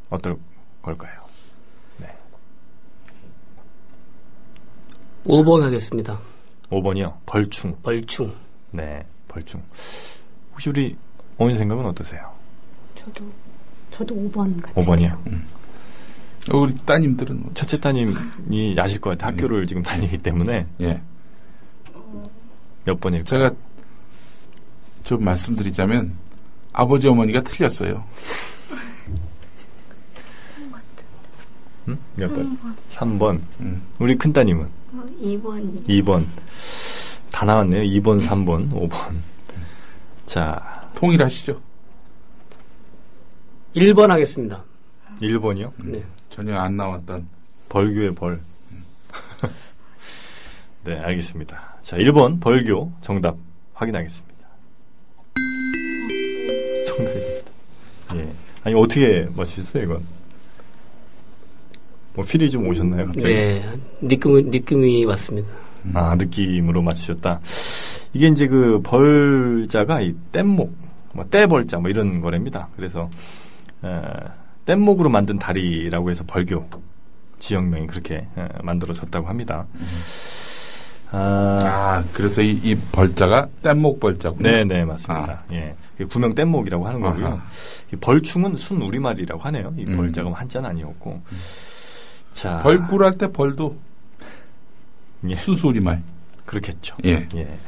어떨 0.09 0.37
걸까요? 0.83 1.21
네. 1.99 2.07
5번 5.27 5.61
하겠습니다. 5.63 6.19
5번이요. 6.71 7.15
벌충. 7.27 7.77
벌충. 7.83 8.33
네, 8.73 9.05
벌충. 9.29 9.63
혹시 10.53 10.71
우리 10.71 10.97
어머니 11.39 11.57
생각은 11.57 11.85
어떠세요? 11.87 12.31
저도 12.95 13.25
저도 13.91 14.15
5번 14.15 14.61
같아요. 14.63 14.85
5번이요. 14.85 15.27
음. 15.27 15.47
어, 16.53 16.59
우리 16.59 16.75
따님들은 16.75 17.41
뭐 17.43 17.51
첫째 17.55 17.81
따님이 17.81 18.79
아실 18.79 19.01
것 19.01 19.11
같아요. 19.11 19.33
학교를 19.33 19.63
예. 19.63 19.67
지금 19.67 19.83
다니기 19.83 20.19
때문에 20.19 20.67
예. 20.81 21.01
몇 22.85 23.01
번일까요? 23.01 23.25
제가 23.25 23.51
좀 25.03 25.25
말씀드리자면 25.25 26.17
아버지 26.73 27.09
어머니가 27.09 27.43
틀렸어요. 27.43 28.05
응? 31.89 31.99
몇 32.17 32.29
번? 32.29 32.59
3번. 32.91 33.41
음. 33.61 33.83
우리 33.99 34.17
큰 34.17 34.33
따님은? 34.33 34.65
어, 34.65 35.05
2번. 35.23 35.87
2번. 35.87 36.27
다 37.31 37.45
나왔네요. 37.45 37.83
2번, 38.01 38.23
3번, 38.27 38.71
5번. 38.73 39.15
자. 40.27 40.91
통일하시죠. 40.95 41.61
1번 43.75 44.09
하겠습니다. 44.09 44.65
1번이요? 45.21 45.73
음, 45.81 45.93
네. 45.93 46.05
전혀 46.31 46.57
안 46.59 46.77
나왔던. 46.77 47.29
벌교의 47.69 48.15
벌. 48.15 48.41
네, 50.85 50.99
알겠습니다. 50.99 51.77
자, 51.83 51.97
1번 51.97 52.41
벌교 52.41 52.93
정답 53.03 53.37
확인하겠습니다. 53.75 54.37
정답입니다. 56.87 57.51
예. 58.15 58.33
아니, 58.65 58.75
어떻게 58.75 59.29
맞추셨어요, 59.37 59.83
이건? 59.83 60.16
뭐, 62.17 62.25
필이 62.25 62.51
좀 62.51 62.67
오셨나요, 62.67 63.07
갑자기? 63.07 63.27
네, 63.27 63.63
느낌, 64.01 64.33
느낌이 64.51 65.05
왔습니다. 65.05 65.49
아, 65.93 66.15
느낌으로 66.17 66.83
맞추셨다. 66.83 67.41
이게 68.15 68.29
이제 68.29 68.49
그 68.49 68.81
벌자가 68.83 70.01
이 70.01 70.15
뗏목, 70.33 70.75
뭐, 71.13 71.27
떼벌자 71.31 71.79
뭐 71.79 71.91
이런 71.91 72.23
거랍니다. 72.23 72.69
그래서, 72.75 73.11
에, 73.85 73.89
뗏목으로 74.65 75.11
만든 75.11 75.39
다리라고 75.39 76.11
해서 76.11 76.25
벌교 76.27 76.67
지역명이 77.39 77.87
그렇게 77.87 78.17
에, 78.17 78.49
만들어졌다고 78.63 79.29
합니다. 79.29 79.67
음. 79.75 79.87
아, 81.13 81.59
아, 81.63 82.05
그래서 82.15 82.43
이, 82.43 82.59
이 82.65 82.75
벌자가 82.93 83.47
뗏목 83.63 84.01
벌자고. 84.01 84.39
네, 84.41 84.65
네, 84.65 84.85
맞습니다. 84.85 85.45
아. 85.49 85.53
예. 85.53 85.75
구명 86.11 86.35
뗏목이라고 86.35 86.87
하는 86.87 87.01
거고요. 87.01 87.41
이 87.93 87.97
벌충은 87.97 88.57
순 88.57 88.83
우리말이라고 88.83 89.41
하네요. 89.41 89.73
이 89.79 89.85
음. 89.87 89.97
벌자가 89.97 90.33
한자는 90.33 90.71
아니었고. 90.71 91.11
음. 91.31 91.39
자. 92.37 92.59
벌꿀 92.59 93.03
할 93.03 93.13
때 93.17 93.33
벌도 93.33 93.77
예. 95.31 95.35
순수 95.37 95.69
우리말. 95.69 96.03
그렇겠죠. 96.45 96.95
예. 97.07 97.27
예. 97.35 97.59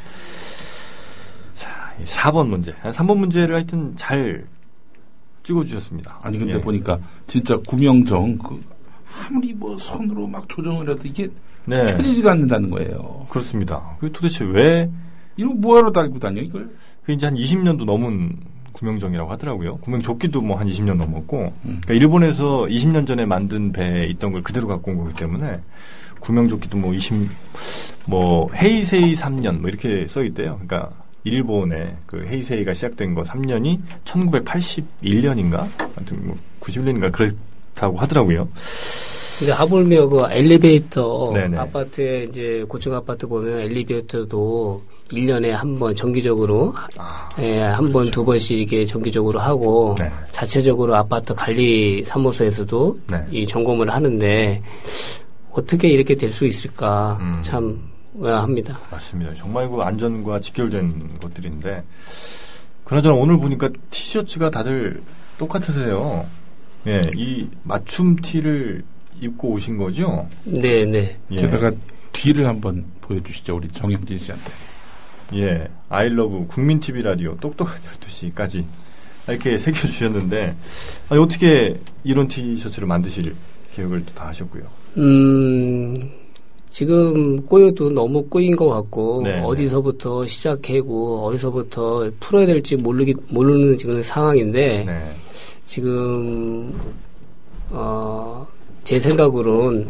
자, 1.55 1.95
4번 2.05 2.49
문제. 2.49 2.73
3번 2.83 3.17
문제를 3.17 3.57
하여튼 3.57 3.97
잘 3.97 4.47
찍어주셨습니다. 5.43 6.21
아니, 6.23 6.39
근데 6.39 6.55
예. 6.55 6.61
보니까 6.61 6.99
진짜 7.27 7.57
구명정, 7.67 8.37
그, 8.39 8.63
아무리 9.27 9.55
뭐 9.55 9.77
손으로 9.79 10.27
막 10.27 10.47
조정을 10.49 10.91
해도 10.91 11.01
이게 11.05 11.29
네. 11.65 11.97
펴지지가 11.97 12.33
않는다는 12.33 12.69
거예요. 12.71 13.27
그렇습니다. 13.31 13.97
그 14.01 14.13
도대체 14.13 14.45
왜 14.45 14.91
이거 15.39 15.51
뭐하러 15.55 15.91
달고 15.93 16.19
다녀 16.19 16.43
이걸? 16.43 16.71
그 17.05 17.13
이제 17.13 17.27
한 17.27 17.35
20년도 17.35 17.85
넘은 17.85 18.37
구명정이라고 18.79 19.31
하더라고요. 19.33 19.77
구명조끼도 19.79 20.41
뭐 20.41 20.59
한 20.59 20.69
20년 20.69 20.97
넘었고, 20.97 21.53
음. 21.65 21.81
그러니까 21.83 21.95
일본에서 21.95 22.67
20년 22.69 23.07
전에 23.07 23.25
만든 23.25 23.73
배에 23.73 24.07
있던 24.11 24.33
걸 24.33 24.43
그대로 24.43 24.67
갖고 24.69 24.91
온 24.91 24.99
거기 24.99 25.15
때문에 25.15 25.61
구명조끼도 26.21 26.77
뭐 26.79 26.93
20, 26.95 27.29
뭐 28.07 28.49
헤이세이 28.55 29.15
3년 29.15 29.61
뭐 29.61 29.69
이렇게 29.69 30.07
써 30.09 30.23
있대요. 30.25 30.61
그러니까 30.67 30.91
일본의 31.25 31.97
그 32.07 32.27
헤이세이가 32.27 32.75
시작된 32.75 33.15
거 33.15 33.23
3년이 33.23 33.81
1981년인가? 34.05 35.67
아무튼 35.97 36.27
뭐 36.27 36.37
91년인가 36.61 37.13
그렇다고 37.13 37.99
하더라고요. 37.99 38.49
근데 39.39 39.53
하물며 39.53 40.09
그 40.09 40.27
엘리베이터 40.31 41.31
네네. 41.33 41.57
아파트에 41.59 42.25
이제 42.25 42.65
고층 42.69 42.93
아파트 42.95 43.29
보면 43.29 43.61
엘리베이터도 43.61 44.83
1년에 45.11 45.49
한 45.51 45.79
번 45.79 45.95
정기적으로 45.95 46.75
아, 46.97 47.29
예, 47.39 47.61
한 47.61 47.91
번, 47.93 48.11
두 48.11 48.25
번씩 48.25 48.59
이렇게 48.59 48.85
정기적으로 48.85 49.39
하고 49.41 49.95
네. 49.99 50.11
자체적으로 50.33 50.95
아파트 50.97 51.35
관리 51.35 52.05
사무소에서도 52.05 52.99
네. 53.11 53.25
이 53.31 53.47
점검을 53.47 53.91
하는데 53.91 54.63
어떻게 55.53 55.89
이렇게 55.89 56.15
될 56.15 56.31
수 56.31 56.47
있을까 56.47 57.17
음. 57.21 57.41
참 57.43 57.81
합니다. 58.23 58.79
맞습니다. 58.91 59.33
정말 59.35 59.69
그 59.69 59.81
안전과 59.81 60.41
직결된 60.41 61.19
것들인데 61.21 61.83
그나저나 62.85 63.15
오늘 63.15 63.39
보니까 63.39 63.71
티셔츠가 63.91 64.51
다들 64.51 65.01
똑같으세요. 65.39 66.27
예, 66.87 67.03
이 67.17 67.47
맞춤 67.65 68.17
티를 68.17 68.83
입고 69.21 69.49
오신 69.51 69.77
거죠? 69.79 70.29
네, 70.45 70.85
네. 70.85 71.17
예. 71.31 71.37
게다가 71.41 71.73
뒤를 72.13 72.47
한번 72.47 72.85
보여주시죠, 73.03 73.57
우리 73.57 73.69
정영진 73.69 74.19
씨한테. 74.19 74.51
예, 75.35 75.69
아이러브 75.89 76.47
국민 76.49 76.81
TV 76.81 77.03
라디오 77.03 77.37
똑똑한 77.41 77.77
12시까지 78.01 78.65
이렇게 79.29 79.59
새겨 79.59 79.79
주셨는데 79.79 80.55
아니, 81.11 81.21
어떻게 81.21 81.79
이런 82.05 82.29
티셔츠를 82.29 82.89
만드실 82.89 83.35
계획을 83.73 84.07
또 84.07 84.15
다 84.15 84.29
하셨고요? 84.29 84.63
음, 84.97 85.97
지금 86.71 87.43
꼬여도 87.45 87.91
너무 87.91 88.25
꼬인 88.25 88.57
것 88.57 88.69
같고 88.69 89.21
네, 89.23 89.37
네. 89.37 89.43
어디서부터 89.45 90.27
시작하고 90.27 91.27
어디서부터 91.27 92.11
풀어야 92.21 92.47
될지 92.47 92.77
모르기 92.77 93.15
모르는 93.29 93.77
지금 93.77 94.03
상황인데 94.03 94.85
네. 94.87 95.13
지금 95.65 96.73
어, 97.71 98.47
제 98.85 98.99
생각으로는 98.99 99.87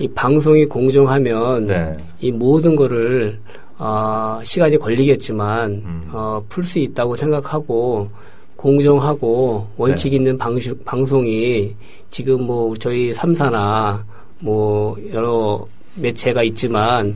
이 0.00 0.08
방송이 0.08 0.64
공정하면 0.64 1.66
네. 1.66 1.96
이 2.20 2.32
모든 2.32 2.74
거를 2.74 3.38
어, 3.78 4.40
시간이 4.44 4.76
걸리겠지만 4.76 5.70
음. 5.70 6.10
어, 6.12 6.42
풀 6.48 6.64
수 6.64 6.78
있다고 6.78 7.16
생각하고 7.16 8.10
공정하고 8.56 9.68
원칙 9.76 10.10
네. 10.10 10.16
있는 10.16 10.36
방시, 10.36 10.72
방송이 10.84 11.74
지금 12.10 12.42
뭐 12.42 12.74
저희 12.76 13.14
삼사나 13.14 14.04
뭐 14.40 14.96
여러 15.12 15.64
매체가 15.94 16.42
있지만 16.42 17.14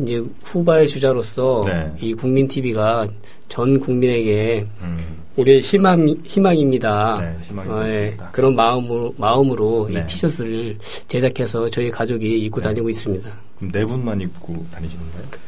이제 0.00 0.22
후발 0.44 0.86
주자로서 0.86 1.64
네. 1.66 1.92
이 2.00 2.14
국민 2.14 2.48
TV가 2.48 3.06
전 3.48 3.78
국민에게 3.78 4.66
음. 4.80 5.18
우리의 5.36 5.60
희망, 5.60 6.08
희망입니다. 6.24 7.20
네. 7.20 7.60
어, 7.60 7.82
예, 7.86 8.16
그런 8.32 8.56
마음으로, 8.56 9.14
마음으로 9.16 9.88
네. 9.92 10.00
이 10.00 10.06
티셔츠를 10.06 10.76
제작해서 11.06 11.68
저희 11.68 11.90
가족이 11.90 12.40
입고 12.40 12.60
네. 12.60 12.68
다니고 12.68 12.88
있습니다. 12.88 13.30
그럼 13.58 13.72
네 13.72 13.84
분만 13.84 14.20
입고 14.20 14.66
다니시는 14.72 15.04
거예요? 15.12 15.47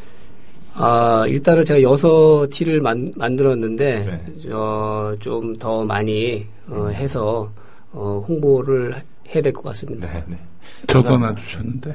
아, 0.83 1.27
일단은 1.27 1.64
제가 1.64 1.83
여섯 1.83 2.49
티를 2.51 2.81
만, 2.81 3.12
만들었는데, 3.16 4.05
네. 4.45 4.53
어, 4.53 5.14
좀 5.21 5.59
더 5.59 5.85
많이, 5.85 6.47
어, 6.69 6.87
음. 6.87 6.93
해서, 6.93 7.51
어, 7.93 8.25
홍보를 8.27 8.95
해야 9.35 9.43
될 9.43 9.53
것 9.53 9.62
같습니다. 9.62 10.11
네, 10.12 10.25
네. 10.27 10.38
저도 10.87 11.14
하나 11.14 11.35
주셨는데. 11.35 11.95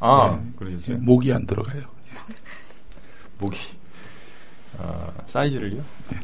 아, 0.00 0.38
네. 0.42 0.50
그러셨어요? 0.56 0.98
목이 0.98 1.32
안 1.32 1.46
들어가요. 1.46 1.82
목이. 3.38 3.58
아, 4.78 5.10
사이즈를요? 5.26 5.82
네. 6.10 6.18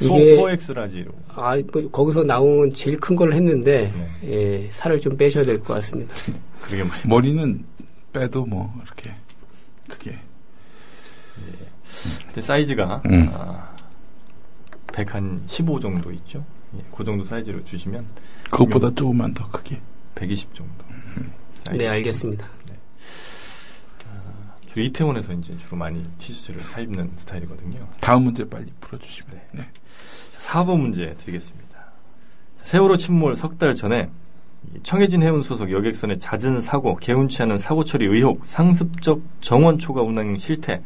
이게 0.00 0.36
4, 0.36 0.50
x 0.52 0.72
라지로. 0.72 1.12
아, 1.34 1.56
뭐 1.72 1.90
거기서 1.90 2.22
나온 2.24 2.68
제일 2.70 2.98
큰 2.98 3.16
걸 3.16 3.32
했는데 3.32 3.92
네. 4.22 4.30
예, 4.64 4.68
살을 4.72 5.00
좀 5.00 5.16
빼셔야 5.16 5.44
될 5.44 5.58
것 5.60 5.74
같습니다. 5.74 6.14
그러게 6.62 6.84
말이야. 6.84 7.02
머리는 7.06 7.64
빼도 8.12 8.44
뭐 8.46 8.72
이렇게. 8.84 9.10
예. 12.36 12.40
사이즈가 12.40 13.02
음. 13.06 13.30
아, 13.34 13.68
115 14.92 15.80
정도 15.80 16.12
있죠. 16.12 16.44
예, 16.76 16.82
그 16.94 17.04
정도 17.04 17.24
사이즈로 17.24 17.64
주시면 17.64 18.04
그것보다 18.50 18.90
조금만 18.94 19.32
더 19.34 19.48
크게. 19.50 19.80
120 20.14 20.54
정도. 20.54 20.84
음. 20.90 21.32
네, 21.76 21.88
알겠습니다. 21.88 22.46
네. 22.68 22.76
아, 24.08 24.54
주로 24.66 24.82
이태원에서 24.82 25.32
이제 25.32 25.56
주로 25.56 25.76
많이 25.76 26.04
티셔츠를 26.18 26.60
사 26.60 26.80
입는 26.80 27.10
스타일이거든요. 27.16 27.88
다음 28.00 28.24
문제 28.24 28.48
빨리 28.48 28.72
풀어주시면. 28.80 29.32
네. 29.34 29.42
네. 29.52 29.68
4번 30.40 30.78
문제 30.78 31.14
드리겠습니다. 31.18 31.64
세월호 32.62 32.96
침몰 32.96 33.36
석 33.36 33.58
달 33.58 33.74
전에 33.74 34.08
청해진 34.82 35.22
해운 35.22 35.42
소속 35.42 35.70
여객선의 35.70 36.18
잦은 36.18 36.60
사고, 36.62 36.96
개운치 36.96 37.42
않은 37.42 37.58
사고 37.58 37.84
처리 37.84 38.06
의혹, 38.06 38.44
상습적 38.46 39.20
정원 39.40 39.78
초과 39.78 40.00
운항 40.02 40.38
실태, 40.38 40.80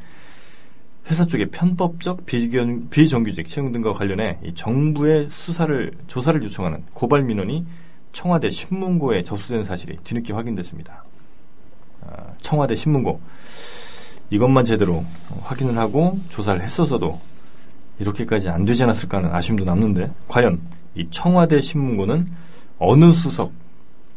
회사 1.10 1.24
쪽의 1.24 1.46
편법적 1.50 2.26
비견, 2.26 2.90
비정규직 2.90 3.46
채용 3.46 3.72
등과 3.72 3.92
관련해 3.92 4.38
정부의 4.54 5.28
수사를 5.30 5.92
조사를 6.06 6.42
요청하는 6.42 6.84
고발 6.92 7.22
민원이 7.22 7.66
청와대 8.12 8.50
신문고에 8.50 9.22
접수된 9.22 9.64
사실이 9.64 9.98
뒤늦게 10.04 10.32
확인됐습니다. 10.32 11.04
아, 12.02 12.24
청와대 12.40 12.74
신문고 12.74 13.20
이것만 14.30 14.64
제대로 14.64 15.04
확인을 15.42 15.78
하고 15.78 16.18
조사를 16.28 16.60
했어서도 16.60 17.18
이렇게까지 17.98 18.48
안 18.50 18.64
되지 18.64 18.82
않았을까 18.82 19.18
하는 19.18 19.34
아쉬움도 19.34 19.64
남는데 19.64 20.10
과연 20.28 20.60
이 20.94 21.08
청와대 21.10 21.60
신문고는 21.60 22.30
어느 22.78 23.12
수석 23.12 23.52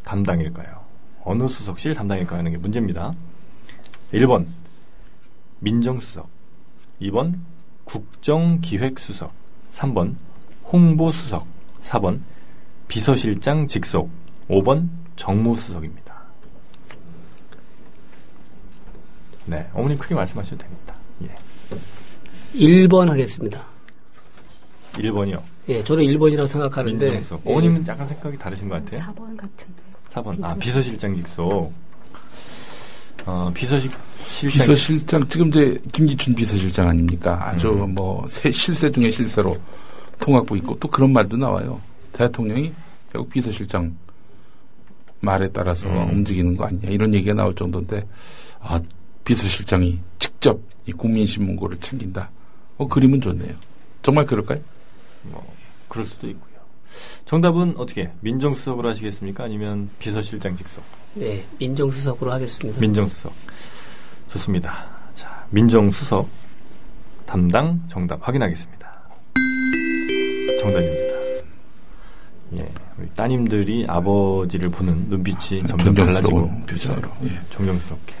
담당일까요? 0.04 0.82
어느 1.24 1.48
수석실 1.48 1.94
담당일까요? 1.94 2.38
하는 2.38 2.50
게 2.50 2.58
문제입니다. 2.58 3.12
1번 4.12 4.46
민정수석 5.60 6.31
2번 7.02 7.34
국정기획수석 7.84 9.32
3번 9.74 10.14
홍보수석 10.72 11.46
4번 11.82 12.20
비서실장 12.88 13.66
직속 13.66 14.10
5번 14.48 14.88
정무수석입니다. 15.16 16.12
네, 19.46 19.68
어머님 19.74 19.98
크게 19.98 20.14
말씀하셔도 20.14 20.58
됩니다. 20.58 20.94
예. 21.22 21.34
1번 22.54 23.08
하겠습니다. 23.08 23.64
1번이요? 24.92 25.42
예, 25.68 25.82
저는 25.82 26.04
1번이라고 26.04 26.48
생각하는데. 26.48 27.04
민정수석. 27.06 27.42
예. 27.46 27.50
어머님은 27.50 27.86
약간 27.86 28.06
생각이 28.06 28.38
다르신 28.38 28.68
것 28.68 28.84
같아요. 28.84 29.00
4번 29.00 29.36
같은데. 29.36 29.82
4번. 30.10 30.44
아, 30.44 30.54
비서실장 30.54 31.14
직속. 31.16 31.72
어, 33.24 33.50
비서실, 33.54 33.90
실장. 34.32 34.58
비서실장, 34.58 35.28
지금 35.28 35.48
이제 35.48 35.78
김기춘 35.92 36.34
비서실장 36.34 36.88
아닙니까? 36.88 37.48
아주 37.48 37.68
음. 37.68 37.94
뭐, 37.94 38.26
세, 38.28 38.50
실세 38.50 38.90
중에 38.90 39.10
실세로 39.10 39.56
통하고 40.18 40.56
있고 40.56 40.78
또 40.78 40.88
그런 40.88 41.12
말도 41.12 41.36
나와요. 41.36 41.80
대통령이 42.12 42.72
결국 43.12 43.30
비서실장 43.30 43.94
말에 45.20 45.48
따라서 45.52 45.88
음. 45.88 46.10
움직이는 46.10 46.56
거 46.56 46.64
아니냐 46.64 46.88
이런 46.88 47.12
얘기가 47.14 47.34
나올 47.34 47.54
정도인데 47.54 48.06
아 48.60 48.80
비서실장이 49.24 50.00
직접 50.18 50.60
이 50.86 50.92
국민신문고를 50.92 51.78
챙긴다. 51.80 52.30
어 52.78 52.88
그림은 52.88 53.20
좋네요. 53.20 53.54
정말 54.02 54.26
그럴까요? 54.26 54.60
뭐 55.24 55.54
그럴 55.88 56.06
수도 56.06 56.28
있고요. 56.28 56.52
정답은 57.24 57.74
어떻게 57.76 58.10
민정수석으로 58.20 58.88
하시겠습니까? 58.90 59.44
아니면 59.44 59.90
비서실장 59.98 60.56
직속? 60.56 60.82
네, 61.14 61.44
민정수석으로 61.58 62.32
하겠습니다. 62.32 62.80
민정수석 62.80 63.32
좋습니다. 64.32 64.86
자, 65.14 65.44
민정수석 65.50 66.28
담당 67.26 67.82
정답 67.88 68.26
확인하겠습니다. 68.26 68.92
정답입니다. 70.60 71.12
예, 72.58 72.72
우리 72.98 73.08
따님들이 73.14 73.86
아버지를 73.88 74.70
보는 74.70 75.08
눈빛이 75.08 75.66
점점 75.66 75.94
달라지고 75.94 76.50
비싸로 76.66 77.08
예. 77.24 77.38
존경스럽게 77.50 78.14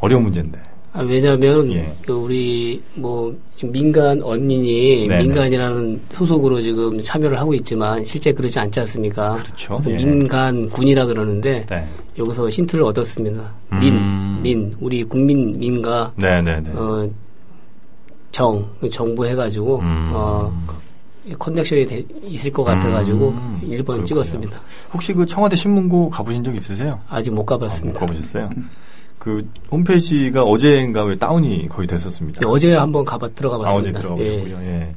어려운 0.00 0.24
문제인데. 0.24 0.69
아, 0.92 1.02
왜냐하면 1.02 1.70
예. 1.72 1.92
그 2.04 2.12
우리 2.12 2.82
뭐 2.94 3.34
지금 3.52 3.70
민간 3.72 4.20
언니니 4.22 5.06
네네. 5.06 5.22
민간이라는 5.22 6.00
소속으로 6.10 6.60
지금 6.60 7.00
참여를 7.00 7.38
하고 7.38 7.54
있지만 7.54 8.04
실제 8.04 8.32
그러지 8.32 8.58
않지 8.58 8.80
않습니까? 8.80 9.34
그렇죠. 9.34 9.80
예. 9.88 9.96
민간 9.96 10.68
군이라 10.68 11.06
그러는데 11.06 11.64
네. 11.68 11.86
여기서 12.18 12.48
힌트를 12.48 12.82
얻었습니다. 12.84 13.52
민, 13.80 13.94
음. 13.94 14.40
민, 14.42 14.74
우리 14.80 15.04
국민 15.04 15.56
민가 15.58 16.12
네네네. 16.16 16.70
어, 16.74 17.08
정 18.32 18.68
정부 18.90 19.24
해가지고 19.26 19.78
음. 19.78 20.10
어, 20.12 20.52
커넥션이 21.38 21.86
되, 21.86 22.04
있을 22.24 22.50
것 22.50 22.64
같아가지고 22.64 23.28
음, 23.28 23.60
1번 23.62 23.84
그렇군요. 23.84 24.04
찍었습니다. 24.06 24.60
혹시 24.92 25.12
그 25.12 25.24
청와대 25.24 25.54
신문고 25.54 26.10
가보신 26.10 26.42
적 26.42 26.56
있으세요? 26.56 26.98
아직 27.08 27.30
못 27.32 27.44
가봤습니다. 27.44 27.96
아, 27.96 28.00
못 28.00 28.06
가보셨어요? 28.06 28.50
그 29.20 29.46
홈페이지가 29.70 30.42
어제인가 30.42 31.04
왜 31.04 31.16
다운이 31.16 31.68
거의 31.68 31.86
됐었습니다. 31.86 32.40
네, 32.40 32.48
어제 32.48 32.74
한번 32.74 33.04
가봐 33.04 33.28
들어가 33.28 33.58
봤습니다. 33.58 33.70
아, 33.70 33.90
어제 33.90 33.92
들어가 33.92 34.16
보셨고요. 34.16 34.56
예. 34.62 34.66
예. 34.66 34.94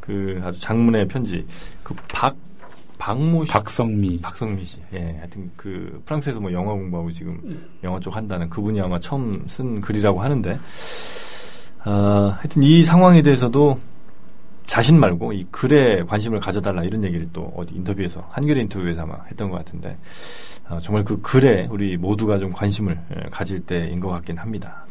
그 0.00 0.40
아주 0.42 0.58
장문의 0.58 1.06
편지. 1.06 1.46
그박 1.82 2.34
박모 2.96 3.44
씨, 3.44 3.52
박성미, 3.52 4.20
박성미 4.22 4.64
씨. 4.64 4.78
예, 4.94 5.16
하여튼 5.18 5.50
그 5.54 6.02
프랑스에서 6.06 6.40
뭐 6.40 6.50
영어 6.50 6.72
공부하고 6.72 7.12
지금 7.12 7.38
영어 7.84 8.00
쪽 8.00 8.16
한다는 8.16 8.48
그분이 8.48 8.80
아마 8.80 8.98
처음 8.98 9.44
쓴 9.48 9.82
글이라고 9.82 10.20
하는데, 10.20 10.58
아, 11.84 12.38
하여튼 12.38 12.62
이 12.62 12.82
상황에 12.84 13.20
대해서도 13.20 13.78
자신 14.68 15.00
말고 15.00 15.32
이 15.32 15.44
글에 15.50 16.04
관심을 16.04 16.38
가져달라 16.38 16.84
이런 16.84 17.02
얘기를 17.02 17.28
또 17.32 17.52
어디 17.56 17.74
인터뷰에서 17.74 18.24
한겨레 18.30 18.60
인터뷰에서 18.62 19.02
아마 19.02 19.16
했던 19.28 19.50
것 19.50 19.56
같은데 19.56 19.96
어, 20.68 20.78
정말 20.80 21.02
그 21.02 21.20
글에 21.20 21.66
우리 21.70 21.96
모두가 21.96 22.38
좀 22.38 22.52
관심을 22.52 22.96
예, 23.16 23.28
가질 23.30 23.60
때인 23.66 23.98
것 23.98 24.10
같긴 24.10 24.38
합니다. 24.38 24.84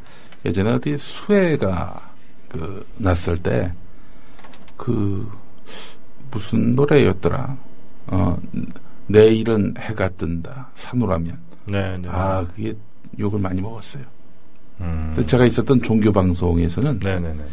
예전에 0.45 0.71
어디 0.71 0.97
수해가 0.97 2.11
그 2.49 2.85
났을 2.97 3.41
때 3.41 3.71
그 4.77 5.29
무슨 6.31 6.75
노래였더라. 6.75 7.57
어 8.07 8.37
내일은 9.07 9.73
해가 9.77 10.07
뜬다. 10.09 10.69
산호라면. 10.75 11.37
네, 11.65 11.97
네. 11.97 12.07
아 12.09 12.45
그게 12.55 12.73
욕을 13.19 13.39
많이 13.39 13.59
먹었어요. 13.59 14.03
음. 14.79 15.23
제가 15.25 15.45
있었던 15.47 15.81
종교 15.81 16.11
방송에서는 16.11 16.99
네, 16.99 17.19
네, 17.19 17.33
네. 17.33 17.43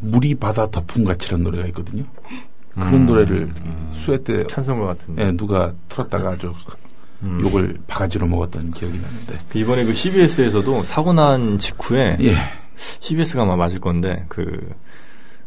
물이 0.00 0.36
바다 0.36 0.70
덮은 0.70 1.04
같이라는 1.04 1.44
노래가 1.44 1.66
있거든요. 1.68 2.04
그런 2.74 2.94
음, 2.94 3.06
노래를 3.06 3.36
음. 3.36 3.90
수해 3.92 4.22
때 4.22 4.46
찬송가 4.46 4.86
같은 4.86 5.18
예, 5.18 5.32
누가 5.32 5.72
틀었다가 5.88 6.30
아주 6.30 6.54
음. 7.22 7.40
욕을 7.42 7.76
바가지로 7.88 8.26
먹었던 8.26 8.70
기억이 8.72 8.98
나는데 8.98 9.38
이번에 9.54 9.84
그 9.84 9.92
CBS에서도 9.92 10.84
사고 10.84 11.12
난 11.12 11.58
직후에 11.58 12.18
예. 12.20 12.34
CBS가 12.76 13.42
아마 13.42 13.56
맞을 13.56 13.80
건데 13.80 14.24
그 14.28 14.72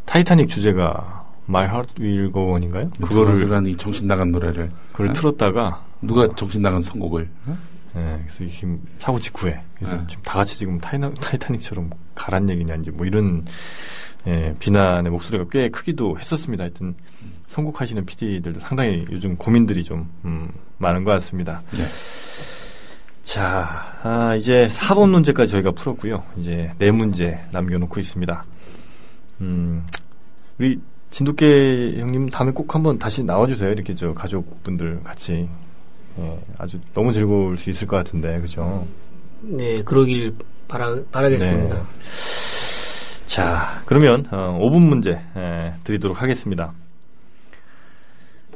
타이타닉 0.05 0.49
주제가 0.49 1.25
My 1.47 1.65
Heart 1.65 2.01
Will 2.01 2.31
Go 2.33 2.51
On인가요? 2.51 2.89
그거를 3.01 3.67
이 3.67 3.77
정신 3.77 4.07
나간 4.07 4.31
노래를 4.31 4.69
그걸 4.91 5.09
어? 5.09 5.13
틀었다가 5.13 5.85
누가 6.01 6.27
정신 6.35 6.61
나간 6.61 6.81
선곡을 6.81 7.29
어? 7.45 7.57
네, 7.95 8.23
그래서 8.25 8.55
지금 8.55 8.81
사고 8.99 9.19
직후에 9.19 9.61
그래서 9.77 9.95
네. 9.97 10.03
지금 10.07 10.23
다 10.23 10.39
같이 10.39 10.57
지금 10.57 10.79
타이나, 10.79 11.11
타이타닉처럼 11.13 11.89
가란 12.15 12.49
얘기냐 12.49 12.75
이제 12.75 12.91
뭐 12.91 13.05
이런 13.05 13.45
예, 14.27 14.55
비난의 14.59 15.11
목소리가 15.11 15.45
꽤 15.51 15.69
크기도 15.69 16.17
했었습니다. 16.19 16.63
하여튼 16.63 16.95
선곡하시는 17.47 18.05
PD들도 18.05 18.59
상당히 18.59 19.05
요즘 19.11 19.35
고민들이 19.35 19.83
좀 19.83 20.09
음, 20.25 20.51
많은 20.77 21.03
것 21.03 21.11
같습니다. 21.11 21.61
네. 21.71 21.83
자, 23.23 23.97
아, 24.03 24.35
이제 24.35 24.67
4번 24.71 25.09
문제까지 25.09 25.51
저희가 25.51 25.71
풀었고요. 25.71 26.23
이제 26.37 26.71
네 26.77 26.91
문제 26.91 27.39
남겨놓고 27.51 27.99
있습니다. 27.99 28.43
음, 29.41 29.85
우리 30.59 30.79
진돗개 31.09 31.99
형님 31.99 32.29
다음에 32.29 32.51
꼭 32.51 32.73
한번 32.73 32.99
다시 32.99 33.23
나와주세요. 33.23 33.71
이렇게 33.71 33.95
저 33.95 34.13
가족분들 34.13 35.01
같이 35.03 35.49
예, 36.19 36.39
아주 36.57 36.79
너무 36.93 37.13
즐거울 37.13 37.57
수 37.57 37.69
있을 37.69 37.87
것 37.87 37.97
같은데, 37.97 38.39
그죠? 38.41 38.85
네, 39.41 39.75
그러길 39.83 40.35
바라, 40.67 40.95
바라겠습니다. 41.11 41.75
네. 41.75 41.81
자, 43.25 43.81
그러면 43.85 44.25
어, 44.29 44.59
5분 44.61 44.81
문제 44.81 45.11
에, 45.35 45.73
드리도록 45.83 46.21
하겠습니다. 46.21 46.73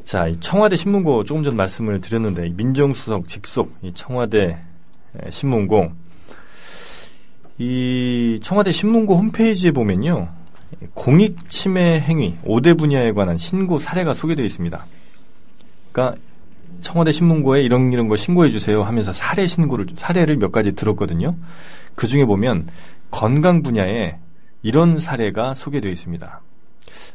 자, 0.04 0.28
이 0.28 0.38
청와대 0.40 0.76
신문고 0.76 1.24
조금 1.24 1.44
전 1.44 1.56
말씀을 1.56 2.02
드렸는데 2.02 2.50
민정수석 2.50 3.28
직속 3.28 3.74
이 3.82 3.94
청와대 3.94 4.60
에, 5.18 5.32
신문고 5.32 5.92
이 7.58 8.40
청와대 8.44 8.72
신문고 8.72 9.16
홈페이지에 9.16 9.72
보면요. 9.72 10.28
공익 10.94 11.50
침해 11.50 12.02
행위 12.02 12.36
5대 12.44 12.78
분야에 12.78 13.14
관한 13.14 13.38
신고 13.38 13.80
사례가 13.80 14.14
소개되어 14.14 14.46
있습니다. 14.46 14.86
그러니까 15.92 16.22
청와대 16.86 17.12
신문고에 17.12 17.64
이런 17.64 17.92
이런 17.92 18.08
거 18.08 18.16
신고해 18.16 18.52
주세요 18.52 18.84
하면서 18.84 19.12
사례 19.12 19.48
신고를 19.48 19.88
사례를 19.96 20.38
몇 20.38 20.52
가지 20.52 20.74
들었거든요. 20.74 21.36
그 21.96 22.06
중에 22.06 22.26
보면 22.26 22.68
건강 23.10 23.64
분야에 23.64 24.18
이런 24.62 25.00
사례가 25.00 25.56
소개되어 25.56 25.92
있습니다. 25.92 26.42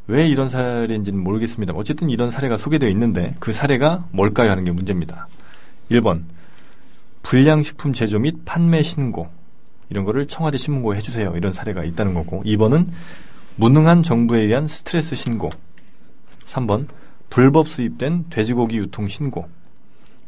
왜 0.08 0.26
이런 0.26 0.48
사례인지는 0.48 1.22
모르겠습니다. 1.22 1.72
어쨌든 1.74 2.10
이런 2.10 2.32
사례가 2.32 2.56
소개되어 2.56 2.88
있는데 2.88 3.36
그 3.38 3.52
사례가 3.52 4.06
뭘까요 4.10 4.50
하는 4.50 4.64
게 4.64 4.72
문제입니다. 4.72 5.28
1번 5.88 6.24
불량식품 7.22 7.92
제조 7.92 8.18
및 8.18 8.44
판매 8.44 8.82
신고 8.82 9.28
이런 9.88 10.04
거를 10.04 10.26
청와대 10.26 10.58
신문고에 10.58 10.96
해주세요. 10.96 11.34
이런 11.36 11.52
사례가 11.52 11.84
있다는 11.84 12.14
거고 12.14 12.42
2번은 12.42 12.88
무능한 13.54 14.02
정부에 14.02 14.40
의한 14.42 14.66
스트레스 14.66 15.14
신고 15.14 15.48
3번 16.46 16.88
불법 17.28 17.68
수입된 17.68 18.24
돼지고기 18.30 18.78
유통 18.78 19.06
신고 19.06 19.48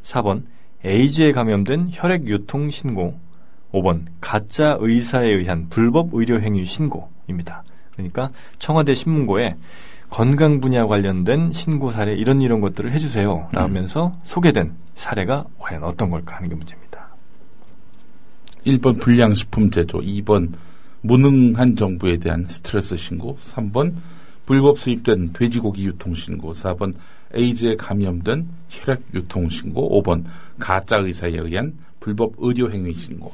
4번 0.02 0.42
에이즈에 0.84 1.32
감염된 1.32 1.90
혈액 1.92 2.26
유통 2.26 2.70
신고 2.70 3.18
5번 3.72 4.06
가짜 4.20 4.76
의사에 4.80 5.26
의한 5.26 5.68
불법 5.68 6.10
의료 6.12 6.40
행위 6.40 6.64
신고입니다. 6.64 7.64
그러니까 7.92 8.30
청와대 8.58 8.94
신문고에 8.94 9.56
건강 10.10 10.60
분야 10.60 10.84
관련된 10.84 11.52
신고 11.54 11.90
사례 11.90 12.12
이런 12.14 12.42
이런 12.42 12.60
것들을 12.60 12.92
해주세요. 12.92 13.48
라면서 13.52 14.08
음. 14.08 14.20
소개된 14.24 14.74
사례가 14.94 15.46
과연 15.58 15.84
어떤 15.84 16.10
걸까 16.10 16.36
하는 16.36 16.50
게 16.50 16.54
문제입니다. 16.54 17.08
1번 18.66 19.00
불량식품 19.00 19.70
제조, 19.70 20.00
2번 20.00 20.52
무능한 21.00 21.76
정부에 21.76 22.18
대한 22.18 22.46
스트레스 22.46 22.96
신고, 22.96 23.36
3번 23.36 23.94
불법 24.44 24.78
수입된 24.78 25.32
돼지고기 25.32 25.86
유통 25.86 26.14
신고, 26.14 26.52
4번 26.52 26.94
에이즈에 27.34 27.76
감염된 27.76 28.48
혈액 28.68 29.02
유통 29.14 29.48
신고, 29.48 30.02
5번 30.02 30.24
가짜 30.58 30.98
의사에 30.98 31.32
의한 31.36 31.74
불법 32.00 32.34
의료 32.38 32.70
행위 32.70 32.94
신고. 32.94 33.32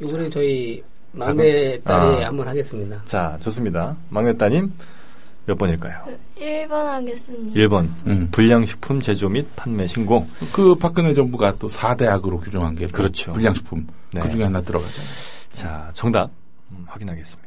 이번에 0.00 0.28
저희 0.28 0.82
막내 1.12 1.80
딸이 1.82 2.24
아. 2.24 2.28
한번 2.28 2.48
하겠습니다. 2.48 3.00
자, 3.04 3.38
좋습니다. 3.40 3.96
막내 4.08 4.36
따님 4.36 4.72
몇 5.46 5.56
번일까요? 5.58 6.04
1번 6.38 6.70
하겠습니다. 6.70 7.60
1번. 7.60 7.86
음. 8.06 8.28
불량식품 8.32 9.00
제조 9.00 9.28
및 9.28 9.46
판매 9.54 9.86
신고. 9.86 10.26
그 10.52 10.74
박근혜 10.74 11.12
정부가 11.14 11.54
또 11.58 11.68
4대 11.68 12.08
악으로 12.08 12.40
규정한 12.40 12.74
게 12.74 12.86
그렇죠. 12.86 13.32
불량식품. 13.32 13.86
네. 14.12 14.22
그 14.22 14.30
중에 14.30 14.44
하나 14.44 14.60
들어가잖아요. 14.60 15.10
자, 15.52 15.90
정답 15.94 16.30
음, 16.72 16.84
확인하겠습니다. 16.88 17.44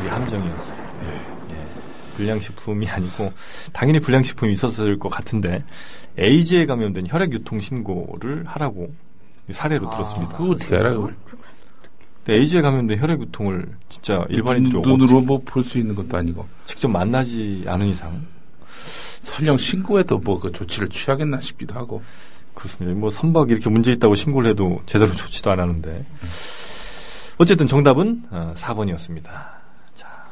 이게 0.00 0.08
함정이었어요. 0.08 0.76
네. 1.00 1.39
네. 2.20 2.26
불량식품이 2.26 2.88
아니고 2.88 3.32
당연히 3.72 4.00
불량식품이 4.00 4.52
있었을 4.52 4.98
것 4.98 5.08
같은데 5.08 5.64
에이즈에 6.18 6.66
감염된 6.66 7.06
혈액 7.08 7.32
유통 7.32 7.60
신고를 7.60 8.44
하라고 8.46 8.92
사례로 9.50 9.88
아, 9.88 9.90
들었습니다. 9.90 10.36
그거 10.36 10.50
어떻게 10.50 10.76
알아요? 10.76 11.10
에이즈에 12.28 12.60
감염된 12.60 13.00
혈액 13.00 13.20
유통을 13.22 13.66
진짜 13.88 14.24
일반인들이 14.28 14.82
눈, 14.82 15.00
으로 15.00 15.20
뭐 15.20 15.38
볼 15.44 15.64
수 15.64 15.78
있는 15.78 15.94
것도 15.96 16.16
아니고 16.16 16.46
직접 16.66 16.88
만나지 16.88 17.64
않은 17.66 17.86
이상 17.86 18.24
설령 19.20 19.58
신고해도 19.58 20.18
뭐 20.18 20.38
그 20.38 20.52
조치를 20.52 20.88
취하겠나 20.90 21.40
싶기도 21.40 21.74
하고 21.74 22.02
그렇습니다. 22.54 22.96
뭐 22.98 23.10
선박 23.10 23.50
이렇게 23.50 23.68
문제 23.70 23.90
있다고 23.92 24.14
신고를 24.14 24.50
해도 24.50 24.82
제대로 24.86 25.12
조치도 25.14 25.50
안 25.50 25.60
하는데 25.60 26.04
어쨌든 27.38 27.66
정답은 27.66 28.24
어, 28.30 28.52
4번이었습니다. 28.56 29.24
자 29.96 30.28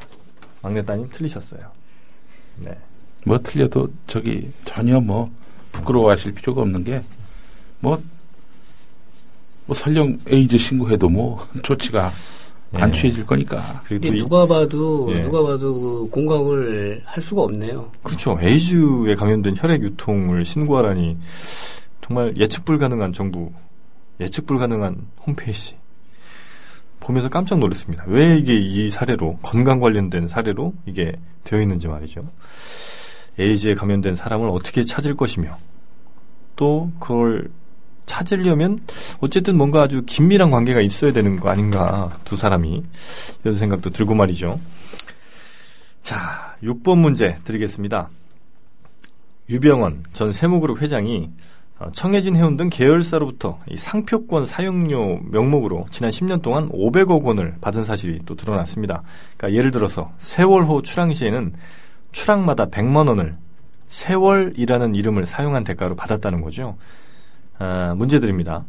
막내 0.63 0.85
따님 0.85 1.09
틀리셨어요. 1.11 1.61
네. 2.61 2.77
뭐 3.27 3.39
틀려도 3.39 3.89
저기 4.07 4.51
전혀 4.65 5.01
뭐 5.01 5.31
부끄러워하실 5.73 6.35
필요가 6.35 6.63
없는 6.63 6.85
게 6.85 7.03
뭐 7.81 7.99
뭐 9.69 9.75
설령 9.75 10.19
에이즈 10.27 10.57
신고해도 10.57 11.09
뭐 11.11 11.47
조치가 11.63 12.11
예. 12.75 12.79
안 12.79 12.93
취해질 12.93 13.25
거니까. 13.27 13.83
근데 13.87 14.11
누가 14.11 14.47
봐도 14.47 15.09
예. 15.15 15.23
누가 15.23 15.43
봐도 15.43 15.75
그 15.79 16.09
공감을 16.11 17.03
할 17.05 17.23
수가 17.23 17.43
없네요. 17.43 17.91
그렇죠. 18.03 18.39
에이즈에 18.41 19.15
감염된 19.15 19.57
혈액 19.59 19.83
유통을 19.83 20.45
신고하라니 20.47 21.19
정말 22.01 22.35
예측 22.39 22.65
불가능한 22.65 23.13
정부, 23.13 23.53
예측 24.21 24.47
불가능한 24.47 25.07
홈페이지 25.27 25.77
보면서 27.01 27.29
깜짝 27.29 27.59
놀랐습니다. 27.59 28.05
왜 28.07 28.37
이게 28.37 28.57
이 28.57 28.91
사례로 28.91 29.39
건강 29.43 29.81
관련된 29.81 30.29
사례로 30.29 30.75
이게 30.87 31.13
되어 31.45 31.61
있는지 31.61 31.89
말이죠. 31.89 32.27
에이즈에 33.39 33.75
감염된 33.75 34.17
사람을 34.17 34.49
어떻게 34.49 34.85
찾을 34.85 35.17
것이며 35.17 35.57
또 36.57 36.91
그걸 36.99 37.51
찾으려면 38.07 38.81
어쨌든 39.21 39.57
뭔가 39.57 39.83
아주 39.83 40.03
긴밀한 40.05 40.51
관계가 40.51 40.81
있어야 40.81 41.13
되는 41.13 41.39
거 41.39 41.51
아닌가 41.51 42.09
두 42.25 42.37
사람이 42.37 42.83
이런 43.45 43.57
생각도 43.57 43.91
들고 43.91 44.15
말이죠. 44.15 44.59
자, 46.01 46.57
6번 46.63 46.99
문제 46.99 47.39
드리겠습니다. 47.45 48.09
유병원 49.51 50.05
전 50.13 50.33
세무그룹 50.33 50.83
회장이 50.83 51.29
어, 51.29 51.31
청해진 51.93 52.35
해운 52.37 52.57
등 52.57 52.69
계열사로부터 52.71 53.59
상표권 53.77 54.47
사용료 54.47 55.21
명목으로 55.31 55.87
지난 55.91 56.11
10년 56.11 56.43
동안 56.43 56.69
500억 56.71 57.23
원을 57.23 57.55
받은 57.61 57.85
사실이 57.85 58.21
또 58.27 58.35
드러났습니다. 58.35 59.03
그러니까 59.37 59.57
예를 59.59 59.71
들어서 59.71 60.11
세월호 60.19 60.83
출항 60.83 61.13
시에는 61.13 61.53
출항마다 62.11 62.67
100만 62.67 63.09
원을 63.09 63.37
세월이라는 63.89 64.95
이름을 64.95 65.27
사용한 65.27 65.65
대가로 65.65 65.95
받았다는 65.95 66.41
거죠. 66.41 66.77
아, 67.59 67.95
문제 67.97 68.19
드립니다. 68.19 68.65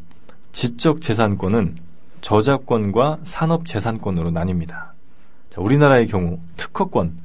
지적 0.52 1.02
재산권은 1.02 1.76
저작권과 2.22 3.20
산업 3.24 3.66
재산권으로 3.66 4.32
나뉩니다. 4.32 4.92
자, 5.50 5.62
우리나라의 5.62 6.06
경우 6.08 6.40
특허권 6.58 7.18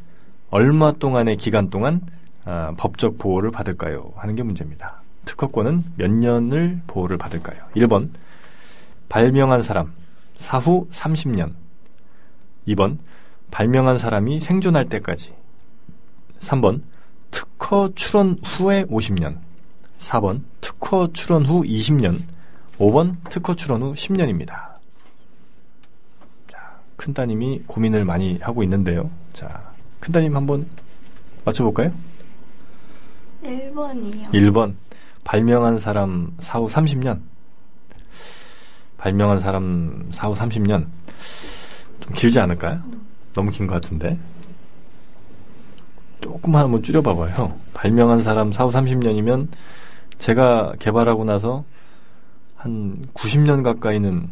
얼마 0.51 0.93
동안의 0.93 1.37
기간 1.37 1.69
동안 1.69 2.01
아, 2.45 2.73
법적 2.77 3.19
보호를 3.19 3.51
받을까요? 3.51 4.13
하는 4.17 4.35
게 4.35 4.43
문제입니다. 4.43 5.04
특허권은 5.25 5.85
몇 5.97 6.11
년을 6.11 6.81
보호를 6.87 7.19
받을까요? 7.19 7.59
1번 7.77 8.11
발명한 9.09 9.63
사람 9.63 9.93
사후 10.37 10.89
30년 10.91 11.55
2번 12.69 12.99
발명한 13.51 13.99
사람이 13.99 14.41
생존할 14.41 14.87
때까지 14.87 15.35
3번 16.41 16.83
특허 17.31 17.91
출원 17.95 18.39
후에 18.43 18.85
50년 18.85 19.39
4번 20.05 20.43
특허 20.61 21.11
출원 21.13 21.47
후 21.47 21.63
20년, 21.63 22.19
5번 22.79 23.17
특허 23.31 23.55
출원 23.55 23.83
후 23.83 23.95
10년입니다. 23.95 24.75
자, 26.47 26.79
큰 26.97 27.15
따님이 27.15 27.63
고민을 27.67 28.05
많이 28.05 28.39
하고 28.39 28.63
있는데요. 28.63 29.11
자, 29.33 29.73
큰 30.01 30.13
따님 30.13 30.37
한번 30.37 30.67
맞춰볼까요? 31.45 31.93
1번이요. 33.43 34.31
1번. 34.31 34.75
발명한 35.25 35.79
사람 35.79 36.33
사후 36.41 36.69
30년. 36.69 37.21
발명한 38.99 39.41
사람 39.41 40.09
사후 40.13 40.35
30년. 40.35 40.87
좀 42.01 42.15
길지 42.15 42.39
않을까요? 42.41 42.81
너무 43.35 43.51
긴 43.51 43.67
것 43.67 43.75
같은데. 43.75 44.19
조금만 46.21 46.65
한번 46.65 46.83
줄여봐봐요. 46.83 47.55
발명한 47.75 48.23
사람 48.23 48.53
사후 48.53 48.71
30년이면 48.71 49.49
제가 50.19 50.75
개발하고 50.79 51.25
나서 51.25 51.65
한 52.57 53.07
90년 53.15 53.63
가까이는 53.63 54.29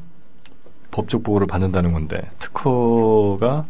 법적 0.91 1.23
보호를 1.23 1.47
받는다는 1.47 1.93
건데 1.93 2.31
특허가 2.39 3.67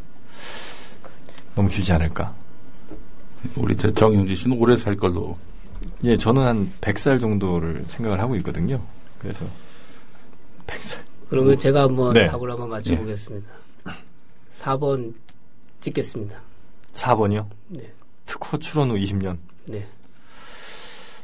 너무 1.54 1.68
길지 1.68 1.92
않을까? 1.92 2.32
우리 3.56 3.76
정영지 3.76 4.34
씨는 4.36 4.56
오래 4.58 4.76
살 4.76 4.96
걸로. 4.96 5.36
예, 6.04 6.16
저는 6.16 6.42
한 6.42 6.72
100살 6.80 7.20
정도를 7.20 7.84
생각을 7.88 8.20
하고 8.20 8.36
있거든요. 8.36 8.82
그래서 9.18 9.44
100살. 10.66 10.98
그러면 11.28 11.56
제가 11.58 11.82
한번 11.82 12.12
네. 12.12 12.26
답을 12.26 12.50
한번 12.50 12.68
맞춰 12.68 12.96
보겠습니다. 12.96 13.48
네. 13.86 13.92
4번 14.58 15.14
찍겠습니다. 15.80 16.36
4번이요? 16.94 17.46
네. 17.68 17.92
특허 18.26 18.58
출원 18.58 18.90
후 18.90 18.96
20년. 18.96 19.38
네. 19.64 19.86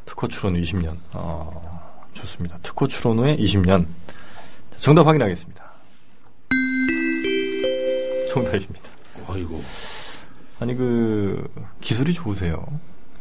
특허 0.04 0.26
출원 0.28 0.56
후 0.56 0.62
20년. 0.62 0.96
어, 1.12 2.04
좋습니다. 2.14 2.58
특허 2.62 2.86
출원 2.86 3.18
후에 3.18 3.36
20년. 3.36 3.86
정답 4.78 5.06
확인하겠습니다. 5.06 5.68
정답입니다. 8.32 8.90
아이고. 9.26 9.62
아니 10.60 10.74
그 10.74 11.48
기술이 11.80 12.12
좋으세요. 12.14 12.64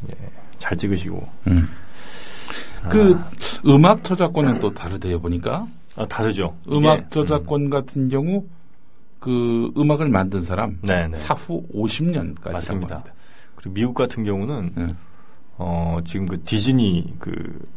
예, 0.09 0.15
잘 0.57 0.77
찍으시고. 0.77 1.27
음. 1.47 1.69
아. 2.83 2.89
그 2.89 3.19
음악 3.65 4.03
저작권은 4.03 4.59
또 4.59 4.73
다르대요 4.73 5.19
보니까. 5.19 5.67
아 5.95 6.05
다르죠. 6.07 6.55
음악 6.71 7.09
저작권 7.09 7.65
음. 7.65 7.69
같은 7.69 8.07
경우 8.07 8.45
그 9.19 9.71
음악을 9.75 10.09
만든 10.09 10.41
사람 10.41 10.77
네네. 10.81 11.07
네. 11.07 11.17
사후 11.17 11.65
50년까지 11.73 12.51
맞습니다. 12.51 13.03
그리고 13.55 13.73
미국 13.73 13.95
같은 13.95 14.23
경우는 14.23 14.71
네. 14.75 14.95
어, 15.57 15.99
지금 16.05 16.27
그 16.27 16.43
디즈니 16.43 17.15
그 17.17 17.31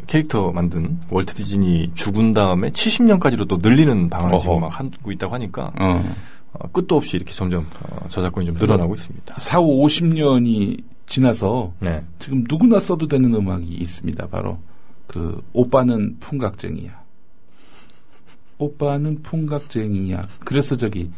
캐릭터 0.07 0.53
만든 0.53 0.99
월트 1.09 1.35
디즈니 1.35 1.91
죽은 1.95 2.35
다음에 2.35 2.71
70년까지로 2.71 3.49
또 3.49 3.57
늘리는 3.57 4.11
방안을 4.11 4.35
어허. 4.35 4.43
지금 4.43 4.61
막 4.61 4.79
하고 4.79 5.13
있다고 5.13 5.35
하니까 5.35 5.73
어. 5.81 6.15
어, 6.53 6.69
끝도 6.73 6.97
없이 6.97 7.17
이렇게 7.17 7.33
점점 7.33 7.67
어, 7.81 8.07
저작권이 8.09 8.47
좀 8.47 8.57
늘어나고 8.57 8.95
있습니다. 8.95 9.35
4, 9.39 9.61
5, 9.61 9.87
50년이 9.87 10.83
지나서 11.11 11.75
네. 11.81 12.03
지금 12.21 12.45
누구나 12.49 12.79
써도 12.79 13.07
되는 13.09 13.35
음악이 13.35 13.67
있습니다. 13.67 14.29
바로 14.29 14.59
그 15.09 15.43
오빠는 15.53 16.19
풍각쟁이야. 16.21 17.01
오빠는 18.59 19.23
풍각쟁이야. 19.23 20.29
그래서 20.45 20.77
저기 20.77 21.11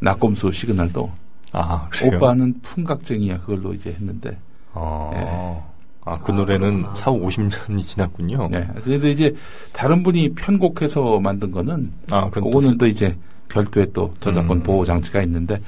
낙검수 0.00 0.50
시그널도 0.50 1.12
아, 1.52 1.88
오빠는 2.02 2.60
풍각쟁이야. 2.62 3.40
그걸로 3.40 3.74
이제 3.74 3.90
했는데. 3.92 4.38
어. 4.72 5.10
네. 5.12 5.74
아, 6.06 6.18
그 6.20 6.32
노래는 6.32 6.84
아, 6.86 6.94
4, 6.94 7.10
50년이 7.10 7.82
지났군요. 7.82 8.48
네. 8.50 8.66
그런데 8.82 9.10
이제 9.10 9.34
다른 9.74 10.02
분이 10.02 10.34
편곡해서 10.34 11.20
만든 11.20 11.50
거는 11.50 11.92
아, 12.10 12.30
그거는 12.30 12.78
또 12.78 12.86
이제 12.86 13.14
별도의 13.50 13.92
또 13.92 14.14
저작권 14.20 14.58
음. 14.58 14.62
보호 14.62 14.86
장치가 14.86 15.22
있는데 15.22 15.60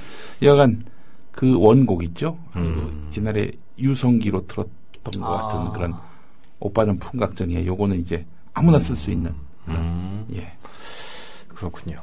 여간 0.42 0.82
그 1.36 1.54
원곡 1.60 2.02
있죠. 2.02 2.38
음. 2.56 3.08
그 3.12 3.20
옛날에 3.20 3.52
유성기로 3.78 4.46
틀었던 4.46 5.22
것 5.22 5.28
같은 5.28 5.58
아. 5.58 5.70
그런 5.70 5.94
오빠는 6.58 6.98
풍각정이에 6.98 7.66
요거는 7.66 8.00
이제 8.00 8.26
아무나 8.54 8.78
쓸 8.78 8.96
수 8.96 9.10
있는 9.10 9.34
그런 9.66 9.78
음. 9.78 10.26
예. 10.34 10.50
그렇군요. 11.48 12.02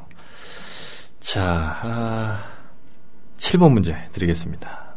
자, 1.19 1.79
아, 1.81 2.43
7번 3.37 3.73
문제 3.73 3.95
드리겠습니다. 4.11 4.95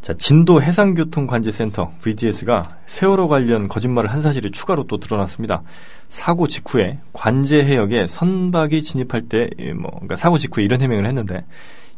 자, 0.00 0.14
진도 0.14 0.62
해상교통관제센터 0.62 1.94
VDS가 2.00 2.78
세월호 2.86 3.26
관련 3.26 3.66
거짓말을 3.68 4.12
한 4.12 4.22
사실이 4.22 4.52
추가로 4.52 4.86
또 4.86 4.98
드러났습니다. 4.98 5.62
사고 6.08 6.46
직후에 6.46 6.98
관제 7.12 7.64
해역에 7.64 8.06
선박이 8.06 8.82
진입할 8.82 9.28
때, 9.28 9.48
뭐, 9.76 9.90
그러니까 9.92 10.16
사고 10.16 10.38
직후에 10.38 10.64
이런 10.64 10.80
해명을 10.80 11.06
했는데, 11.06 11.44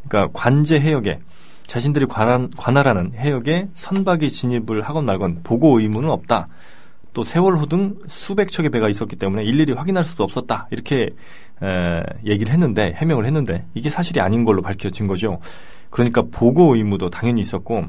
그러니까 0.08 0.38
관제 0.38 0.80
해역에 0.80 1.18
자신들이 1.66 2.06
관할, 2.06 2.48
관할하는 2.56 3.12
해역에 3.14 3.68
선박이 3.74 4.30
진입을 4.30 4.82
하건 4.82 5.06
말건 5.06 5.40
보고 5.42 5.80
의무는 5.80 6.10
없다. 6.10 6.48
또 7.14 7.24
세월호 7.24 7.66
등 7.66 7.94
수백 8.08 8.50
척의 8.50 8.70
배가 8.70 8.88
있었기 8.88 9.16
때문에 9.16 9.44
일일이 9.44 9.72
확인할 9.72 10.02
수도 10.04 10.24
없었다. 10.24 10.66
이렇게 10.70 11.10
에, 11.62 12.02
얘기를 12.26 12.52
했는데 12.52 12.92
해명을 12.96 13.24
했는데 13.24 13.64
이게 13.72 13.88
사실이 13.88 14.20
아닌 14.20 14.44
걸로 14.44 14.62
밝혀진 14.62 15.06
거죠. 15.06 15.38
그러니까 15.90 16.22
보고 16.30 16.74
의무도 16.74 17.10
당연히 17.10 17.40
있었고 17.40 17.84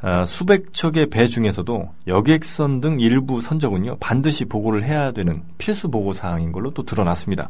어, 0.00 0.24
수백 0.26 0.72
척의 0.72 1.10
배 1.10 1.26
중에서도 1.26 1.88
여객선 2.06 2.80
등 2.80 3.00
일부 3.00 3.40
선적은요 3.40 3.96
반드시 3.98 4.44
보고를 4.44 4.84
해야 4.84 5.10
되는 5.10 5.42
필수 5.56 5.90
보고 5.90 6.14
사항인 6.14 6.52
걸로 6.52 6.70
또 6.70 6.84
드러났습니다. 6.84 7.48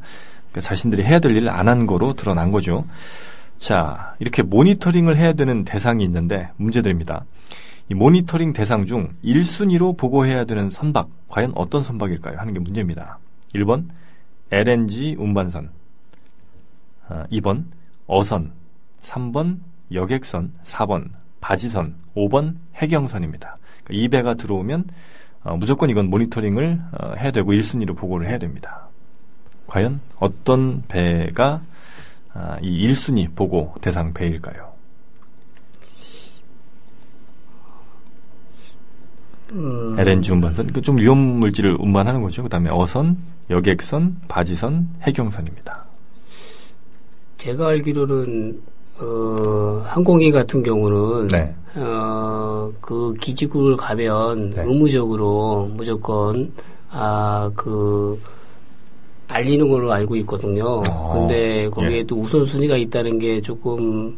그러니까 0.50 0.60
자신들이 0.60 1.02
해야 1.02 1.18
될 1.18 1.36
일을 1.36 1.50
안 1.50 1.68
한 1.68 1.86
거로 1.86 2.14
드러난 2.14 2.50
거죠. 2.50 2.86
자 3.58 4.14
이렇게 4.18 4.42
모니터링을 4.42 5.16
해야 5.16 5.32
되는 5.32 5.64
대상이 5.64 6.04
있는데 6.04 6.50
문제드립니다. 6.56 7.24
이 7.90 7.94
모니터링 7.94 8.52
대상 8.52 8.86
중 8.86 9.08
1순위로 9.24 9.96
보고해야 9.96 10.44
되는 10.44 10.70
선박 10.70 11.08
과연 11.28 11.52
어떤 11.54 11.82
선박일까요? 11.82 12.38
하는 12.38 12.54
게 12.54 12.60
문제입니다. 12.60 13.18
1번 13.54 13.88
LNG 14.50 15.16
운반선 15.18 15.70
2번 17.32 17.64
어, 18.06 18.18
어선 18.20 18.52
3번 19.02 19.58
여객선, 19.92 20.52
4번 20.64 21.08
바지선, 21.40 21.94
5번 22.14 22.56
해경선입니다. 22.74 23.56
그러니까 23.84 24.04
이 24.04 24.08
배가 24.08 24.34
들어오면 24.34 24.84
어, 25.44 25.56
무조건 25.56 25.88
이건 25.88 26.10
모니터링을 26.10 26.80
어, 26.92 27.14
해야 27.18 27.30
되고 27.30 27.52
1순위로 27.52 27.96
보고를 27.96 28.28
해야 28.28 28.38
됩니다. 28.38 28.88
과연 29.66 30.00
어떤 30.18 30.82
배가 30.88 31.46
아, 31.46 31.62
이 32.62 32.88
1순위 32.88 33.34
보고 33.34 33.74
대상 33.80 34.12
배일까요? 34.12 34.68
음. 39.52 39.98
LNG 39.98 40.32
운반선, 40.32 40.66
그좀 40.68 40.98
위험 40.98 41.18
물질을 41.18 41.76
운반하는 41.78 42.22
거죠. 42.22 42.42
그 42.42 42.48
다음에 42.48 42.68
어선, 42.70 43.16
여객선, 43.48 44.20
바지선, 44.28 44.88
해경선입니다. 45.02 45.84
제가 47.38 47.68
알기로는 47.68 48.60
어, 49.00 49.82
항공기 49.86 50.30
같은 50.32 50.62
경우는 50.62 51.28
네. 51.28 51.54
어, 51.76 52.70
그 52.80 53.14
기지국을 53.20 53.76
가면 53.76 54.50
네. 54.50 54.62
의무적으로 54.64 55.70
무조건 55.74 56.52
아 56.90 57.50
그 57.54 58.20
알리는 59.28 59.68
걸로 59.68 59.92
알고 59.92 60.16
있거든요. 60.16 60.82
어, 60.88 61.12
근데 61.14 61.68
거기에 61.68 61.98
예. 61.98 62.04
또 62.04 62.16
우선순위가 62.20 62.76
있다는 62.76 63.18
게 63.18 63.40
조금 63.40 64.16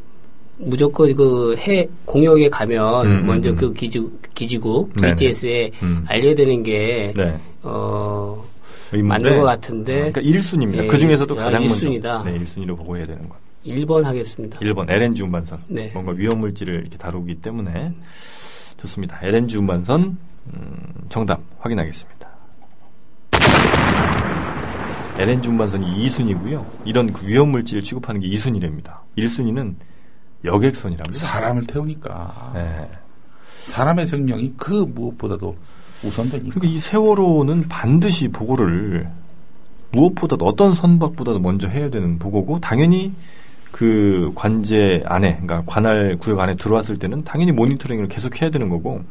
무조건 0.56 1.14
그 1.14 1.54
해 1.56 1.88
공역에 2.04 2.48
가면 2.48 3.06
음, 3.06 3.10
음 3.10 3.26
먼저 3.26 3.50
음, 3.50 3.56
그 3.56 3.72
기지 3.72 4.00
기지국 4.34 4.92
BTS에 4.94 5.70
음. 5.82 6.04
알려야 6.06 6.34
되는 6.34 6.62
게 6.62 7.12
네. 7.16 7.36
어. 7.62 8.44
맞는 8.92 9.38
것 9.38 9.44
같은데. 9.44 10.08
아, 10.08 10.12
그러니까 10.12 10.20
1순위입니다. 10.20 10.84
예, 10.84 10.86
그 10.88 10.98
중에서도 10.98 11.32
가장 11.36 11.62
1순위다. 11.62 12.02
먼저 12.02 12.24
네, 12.24 12.38
1순위로 12.40 12.76
보고 12.76 12.96
해야 12.96 13.04
되는 13.04 13.28
것. 13.28 13.36
1번 13.64 14.02
하겠습니다. 14.02 14.58
1번 14.58 14.90
LNG 14.90 15.22
운반선. 15.22 15.62
네. 15.68 15.90
뭔가 15.92 16.12
위험 16.12 16.40
물질을 16.40 16.80
이렇게 16.80 16.96
다루기 16.98 17.36
때문에 17.36 17.92
좋습니다. 18.78 19.20
LNG 19.22 19.58
운반선 19.58 20.18
음, 20.54 20.94
정답 21.08 21.40
확인하겠습니다. 21.60 22.19
LNG 25.20 25.48
운반선이 25.48 26.06
2순위고요. 26.06 26.64
이런 26.84 27.12
그 27.12 27.26
위험 27.26 27.50
물질을 27.50 27.82
취급하는 27.82 28.20
게 28.20 28.28
2순위랍니다. 28.28 29.00
1순위는 29.18 29.74
여객선이랍니다. 30.44 31.18
사람을 31.18 31.66
태우니까. 31.66 32.52
네. 32.54 32.88
사람의 33.64 34.06
생명이 34.06 34.54
그 34.56 34.72
무엇보다도 34.72 35.56
우선되니까. 36.02 36.54
그러니까 36.54 36.76
이 36.76 36.80
세월호는 36.80 37.68
반드시 37.68 38.28
보고를 38.28 39.08
무엇보다도 39.92 40.44
어떤 40.46 40.74
선박보다도 40.74 41.40
먼저 41.40 41.68
해야 41.68 41.90
되는 41.90 42.18
보고고 42.18 42.60
당연히 42.60 43.12
그 43.70 44.32
관제 44.34 45.02
안에, 45.04 45.40
그러니까 45.42 45.62
관할 45.66 46.16
구역 46.18 46.40
안에 46.40 46.56
들어왔을 46.56 46.96
때는 46.96 47.24
당연히 47.24 47.52
모니터링을 47.52 48.08
계속 48.08 48.40
해야 48.40 48.50
되는 48.50 48.68
거고, 48.68 49.02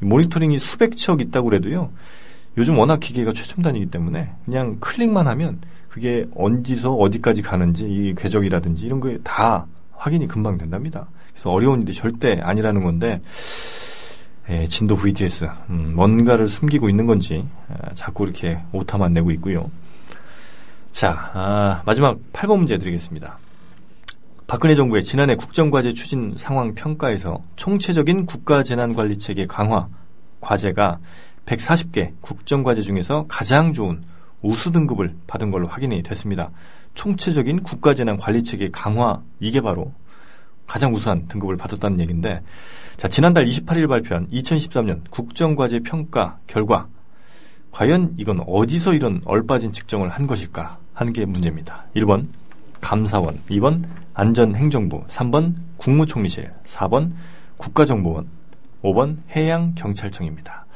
모니터링이 0.00 0.58
수백 0.58 0.96
척 0.96 1.20
있다고 1.20 1.50
그래도요, 1.50 1.90
요즘 2.56 2.78
워낙 2.78 3.00
기계가 3.00 3.32
최첨단이기 3.32 3.86
때문에 3.86 4.30
그냥 4.44 4.76
클릭만 4.80 5.26
하면 5.28 5.60
그게 5.88 6.26
언제서 6.34 6.94
어디까지 6.94 7.42
가는지, 7.42 7.84
이 7.84 8.14
궤적이라든지 8.14 8.86
이런 8.86 9.00
거다 9.00 9.66
확인이 9.96 10.26
금방 10.26 10.58
된답니다. 10.58 11.06
그래서 11.32 11.50
어려운 11.50 11.82
일이 11.82 11.92
절대 11.92 12.40
아니라는 12.40 12.82
건데, 12.82 13.20
예, 14.48 14.66
진도 14.66 14.96
VTS, 14.96 15.48
음, 15.70 15.92
뭔가를 15.94 16.48
숨기고 16.48 16.88
있는 16.88 17.06
건지, 17.06 17.46
아, 17.68 17.94
자꾸 17.94 18.24
이렇게 18.24 18.58
오타만 18.72 19.12
내고 19.12 19.30
있고요. 19.32 19.70
자, 20.92 21.30
아, 21.34 21.82
마지막 21.86 22.18
8번 22.32 22.58
문제 22.58 22.76
드리겠습니다. 22.78 23.38
박근혜 24.46 24.74
정부의 24.74 25.02
지난해 25.02 25.36
국정과제 25.36 25.92
추진 25.92 26.34
상황 26.36 26.74
평가에서 26.74 27.42
총체적인 27.56 28.26
국가재난관리체계 28.26 29.46
강화 29.46 29.88
과제가 30.40 30.98
140개 31.46 32.12
국정과제 32.20 32.82
중에서 32.82 33.24
가장 33.28 33.72
좋은 33.72 34.02
우수 34.42 34.70
등급을 34.70 35.14
받은 35.26 35.50
걸로 35.50 35.66
확인이 35.66 36.02
됐습니다. 36.02 36.50
총체적인 36.94 37.62
국가재난 37.62 38.16
관리 38.16 38.42
체계 38.42 38.70
강화 38.70 39.22
이게 39.40 39.60
바로 39.60 39.92
가장 40.66 40.94
우수한 40.94 41.26
등급을 41.28 41.56
받았다는 41.56 42.00
얘기인데 42.00 42.42
자 42.96 43.08
지난달 43.08 43.46
28일 43.46 43.88
발표한 43.88 44.28
2013년 44.30 45.02
국정과제 45.10 45.80
평가 45.80 46.38
결과 46.46 46.88
과연 47.70 48.14
이건 48.18 48.42
어디서 48.46 48.94
이런 48.94 49.22
얼빠진 49.24 49.72
측정을 49.72 50.10
한 50.10 50.26
것일까 50.26 50.78
하는 50.94 51.12
게 51.12 51.24
문제입니다. 51.24 51.86
1번 51.96 52.28
감사원, 52.80 53.38
2번 53.48 53.84
안전행정부, 54.12 55.06
3번 55.06 55.54
국무총리실, 55.78 56.50
4번 56.64 57.12
국가정보원, 57.56 58.28
5번 58.82 59.16
해양경찰청입니다. 59.34 60.66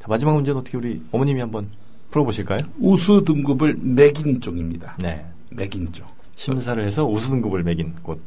자, 0.00 0.06
마지막 0.08 0.34
문제는 0.34 0.60
어떻게 0.60 0.76
우리 0.76 1.02
어머님이 1.12 1.40
한번 1.40 1.68
풀어보실까요? 2.10 2.60
우수 2.78 3.24
등급을 3.24 3.76
매긴 3.80 4.40
쪽입니다. 4.40 4.96
네. 5.00 5.24
매긴 5.50 5.90
쪽. 5.92 6.06
심사를 6.36 6.82
해서 6.84 7.04
우수 7.04 7.30
등급을 7.30 7.62
매긴 7.62 7.94
곳. 8.02 8.20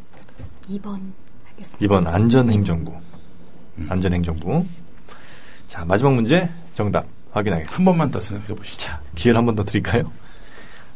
2번 0.69 0.99
하겠습니다. 1.45 1.77
2번 1.79 2.07
안전행정부. 2.07 2.93
음. 3.77 3.87
안전행정부. 3.89 4.65
자, 5.67 5.85
마지막 5.85 6.13
문제 6.13 6.49
정답 6.75 7.05
확인하겠습니다. 7.31 7.75
한 7.77 7.85
번만 7.85 8.11
더 8.11 8.19
생각해 8.19 8.53
보시죠. 8.53 8.91
기회를 9.15 9.37
한 9.37 9.45
번 9.45 9.55
더 9.55 9.63
드릴까요? 9.63 10.11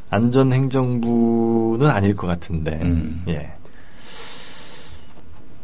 안전행정부는 0.09 1.88
아닐 1.89 2.15
것 2.15 2.28
같은데. 2.28 2.80
음. 2.84 3.23
예. 3.28 3.51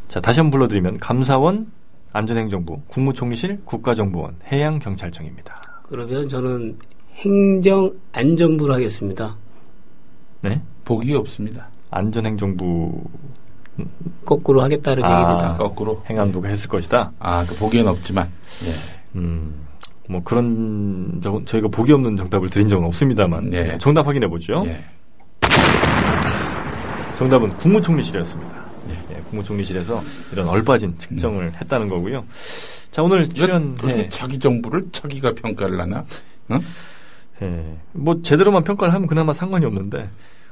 자, 0.07 0.20
다시 0.20 0.39
한번 0.39 0.51
불러드리면 0.51 0.97
감사원, 0.99 1.72
안전행정부, 2.14 2.82
국무총리실, 2.88 3.62
국가정보원, 3.66 4.36
해양경찰청입니다. 4.51 5.62
그러면 5.84 6.28
저는 6.28 6.78
행정안전부를 7.16 8.74
하겠습니다. 8.76 9.36
네? 10.41 10.62
복이 10.86 11.14
없습니다. 11.16 11.68
안전행정부 11.89 13.03
거꾸로 14.26 14.62
하겠다는 14.62 15.03
아, 15.03 15.22
얘기입니다. 15.22 15.57
거꾸로 15.57 16.03
행안부가 16.09 16.49
했을 16.49 16.70
것이다. 16.70 17.12
아, 17.20 17.45
그 17.45 17.55
보기엔 17.55 17.88
없지만. 17.88 18.28
예. 18.66 19.18
음, 19.20 19.53
뭐 20.09 20.22
그런 20.24 21.20
적, 21.22 21.45
저희가 21.45 21.68
보기 21.70 21.93
없는 21.93 22.18
정답을 22.18 22.49
드린 22.49 22.68
적은 22.70 22.86
없습니다만 22.86 23.53
예. 23.53 23.78
정답 23.78 24.07
확인해 24.07 24.28
보죠. 24.28 24.64
예. 24.66 24.84
정답은 27.18 27.55
국무총리실이었습니다. 27.57 28.61
예. 28.89 29.15
예. 29.15 29.21
국무총리실에서 29.29 29.99
이런 30.34 30.49
얼빠진 30.49 30.97
측정을 30.97 31.45
음. 31.45 31.53
했다는 31.61 31.89
거고요. 31.89 32.25
자 32.91 33.03
오늘 33.03 33.29
출연 33.29 33.77
해 33.84 34.09
자기 34.09 34.39
정부를 34.39 34.88
자기가 34.91 35.34
평가를 35.36 35.79
하나? 35.79 36.05
응? 36.51 36.61
예. 37.41 37.77
뭐 37.93 38.21
제대로만 38.21 38.63
평가를 38.63 38.93
하면 38.93 39.07
그나마 39.07 39.34
상관이 39.34 39.65
없는데 39.65 40.09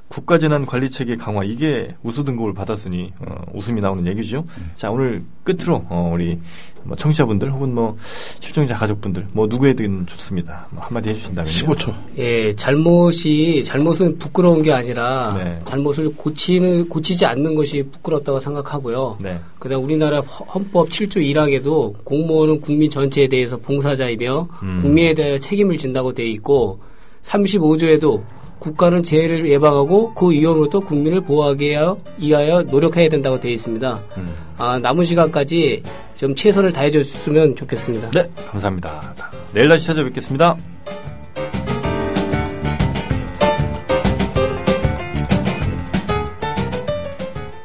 국가재난관리체계 0.09 1.15
강화 1.15 1.43
이게 1.43 1.95
우수 2.03 2.23
등급을 2.23 2.53
받았으니 2.53 3.13
어, 3.19 3.43
웃음이 3.53 3.79
나오는 3.79 4.05
얘기죠. 4.07 4.43
음. 4.57 4.71
자 4.75 4.91
오늘 4.91 5.23
끝으로 5.43 5.85
어, 5.89 6.11
우리 6.13 6.39
뭐 6.83 6.95
청취자분들 6.97 7.51
혹은 7.51 7.73
뭐 7.73 7.95
실종자 8.39 8.75
가족분들 8.75 9.27
뭐 9.31 9.47
누구에든 9.47 10.07
좋습니다. 10.07 10.67
뭐 10.71 10.83
한마디 10.83 11.09
해주신다면요. 11.09 11.51
15초. 11.51 11.93
예, 12.17 12.55
잘못이 12.55 13.63
잘못은 13.63 14.17
부끄러운 14.17 14.63
게 14.63 14.73
아니라 14.73 15.33
네. 15.37 15.59
잘못을 15.65 16.15
고치는 16.15 16.89
고치지 16.89 17.25
않는 17.25 17.55
것이 17.55 17.83
부끄럽다고 17.83 18.39
생각하고요. 18.39 19.17
네. 19.21 19.39
그다음 19.59 19.83
우리나라 19.83 20.19
헌법 20.21 20.89
7조 20.89 21.17
1항에도 21.17 21.93
공무원은 22.03 22.61
국민 22.61 22.89
전체에 22.89 23.27
대해서 23.27 23.57
봉사자이며 23.57 24.47
음. 24.63 24.79
국민에 24.81 25.13
대해 25.13 25.39
책임을 25.39 25.77
진다고 25.77 26.13
되어 26.13 26.25
있고 26.25 26.79
35조에도 27.23 28.21
국가는 28.59 29.01
재해를 29.01 29.49
예방하고 29.49 30.13
그 30.13 30.31
위험으로부터 30.31 30.79
국민을 30.79 31.21
보호하기 31.21 31.77
위하여 32.19 32.63
노력해야 32.63 33.09
된다고 33.09 33.39
되어 33.39 33.51
있습니다. 33.51 34.01
음. 34.17 34.35
아, 34.57 34.77
남은 34.79 35.03
시간까지 35.05 35.81
좀 36.15 36.35
최선을 36.35 36.73
다해 36.73 36.91
줬으면 36.91 37.55
좋겠습니다. 37.55 38.11
네, 38.11 38.29
감사합니다. 38.51 39.15
내일 39.53 39.69
다시 39.69 39.87
찾아뵙겠습니다. 39.87 40.57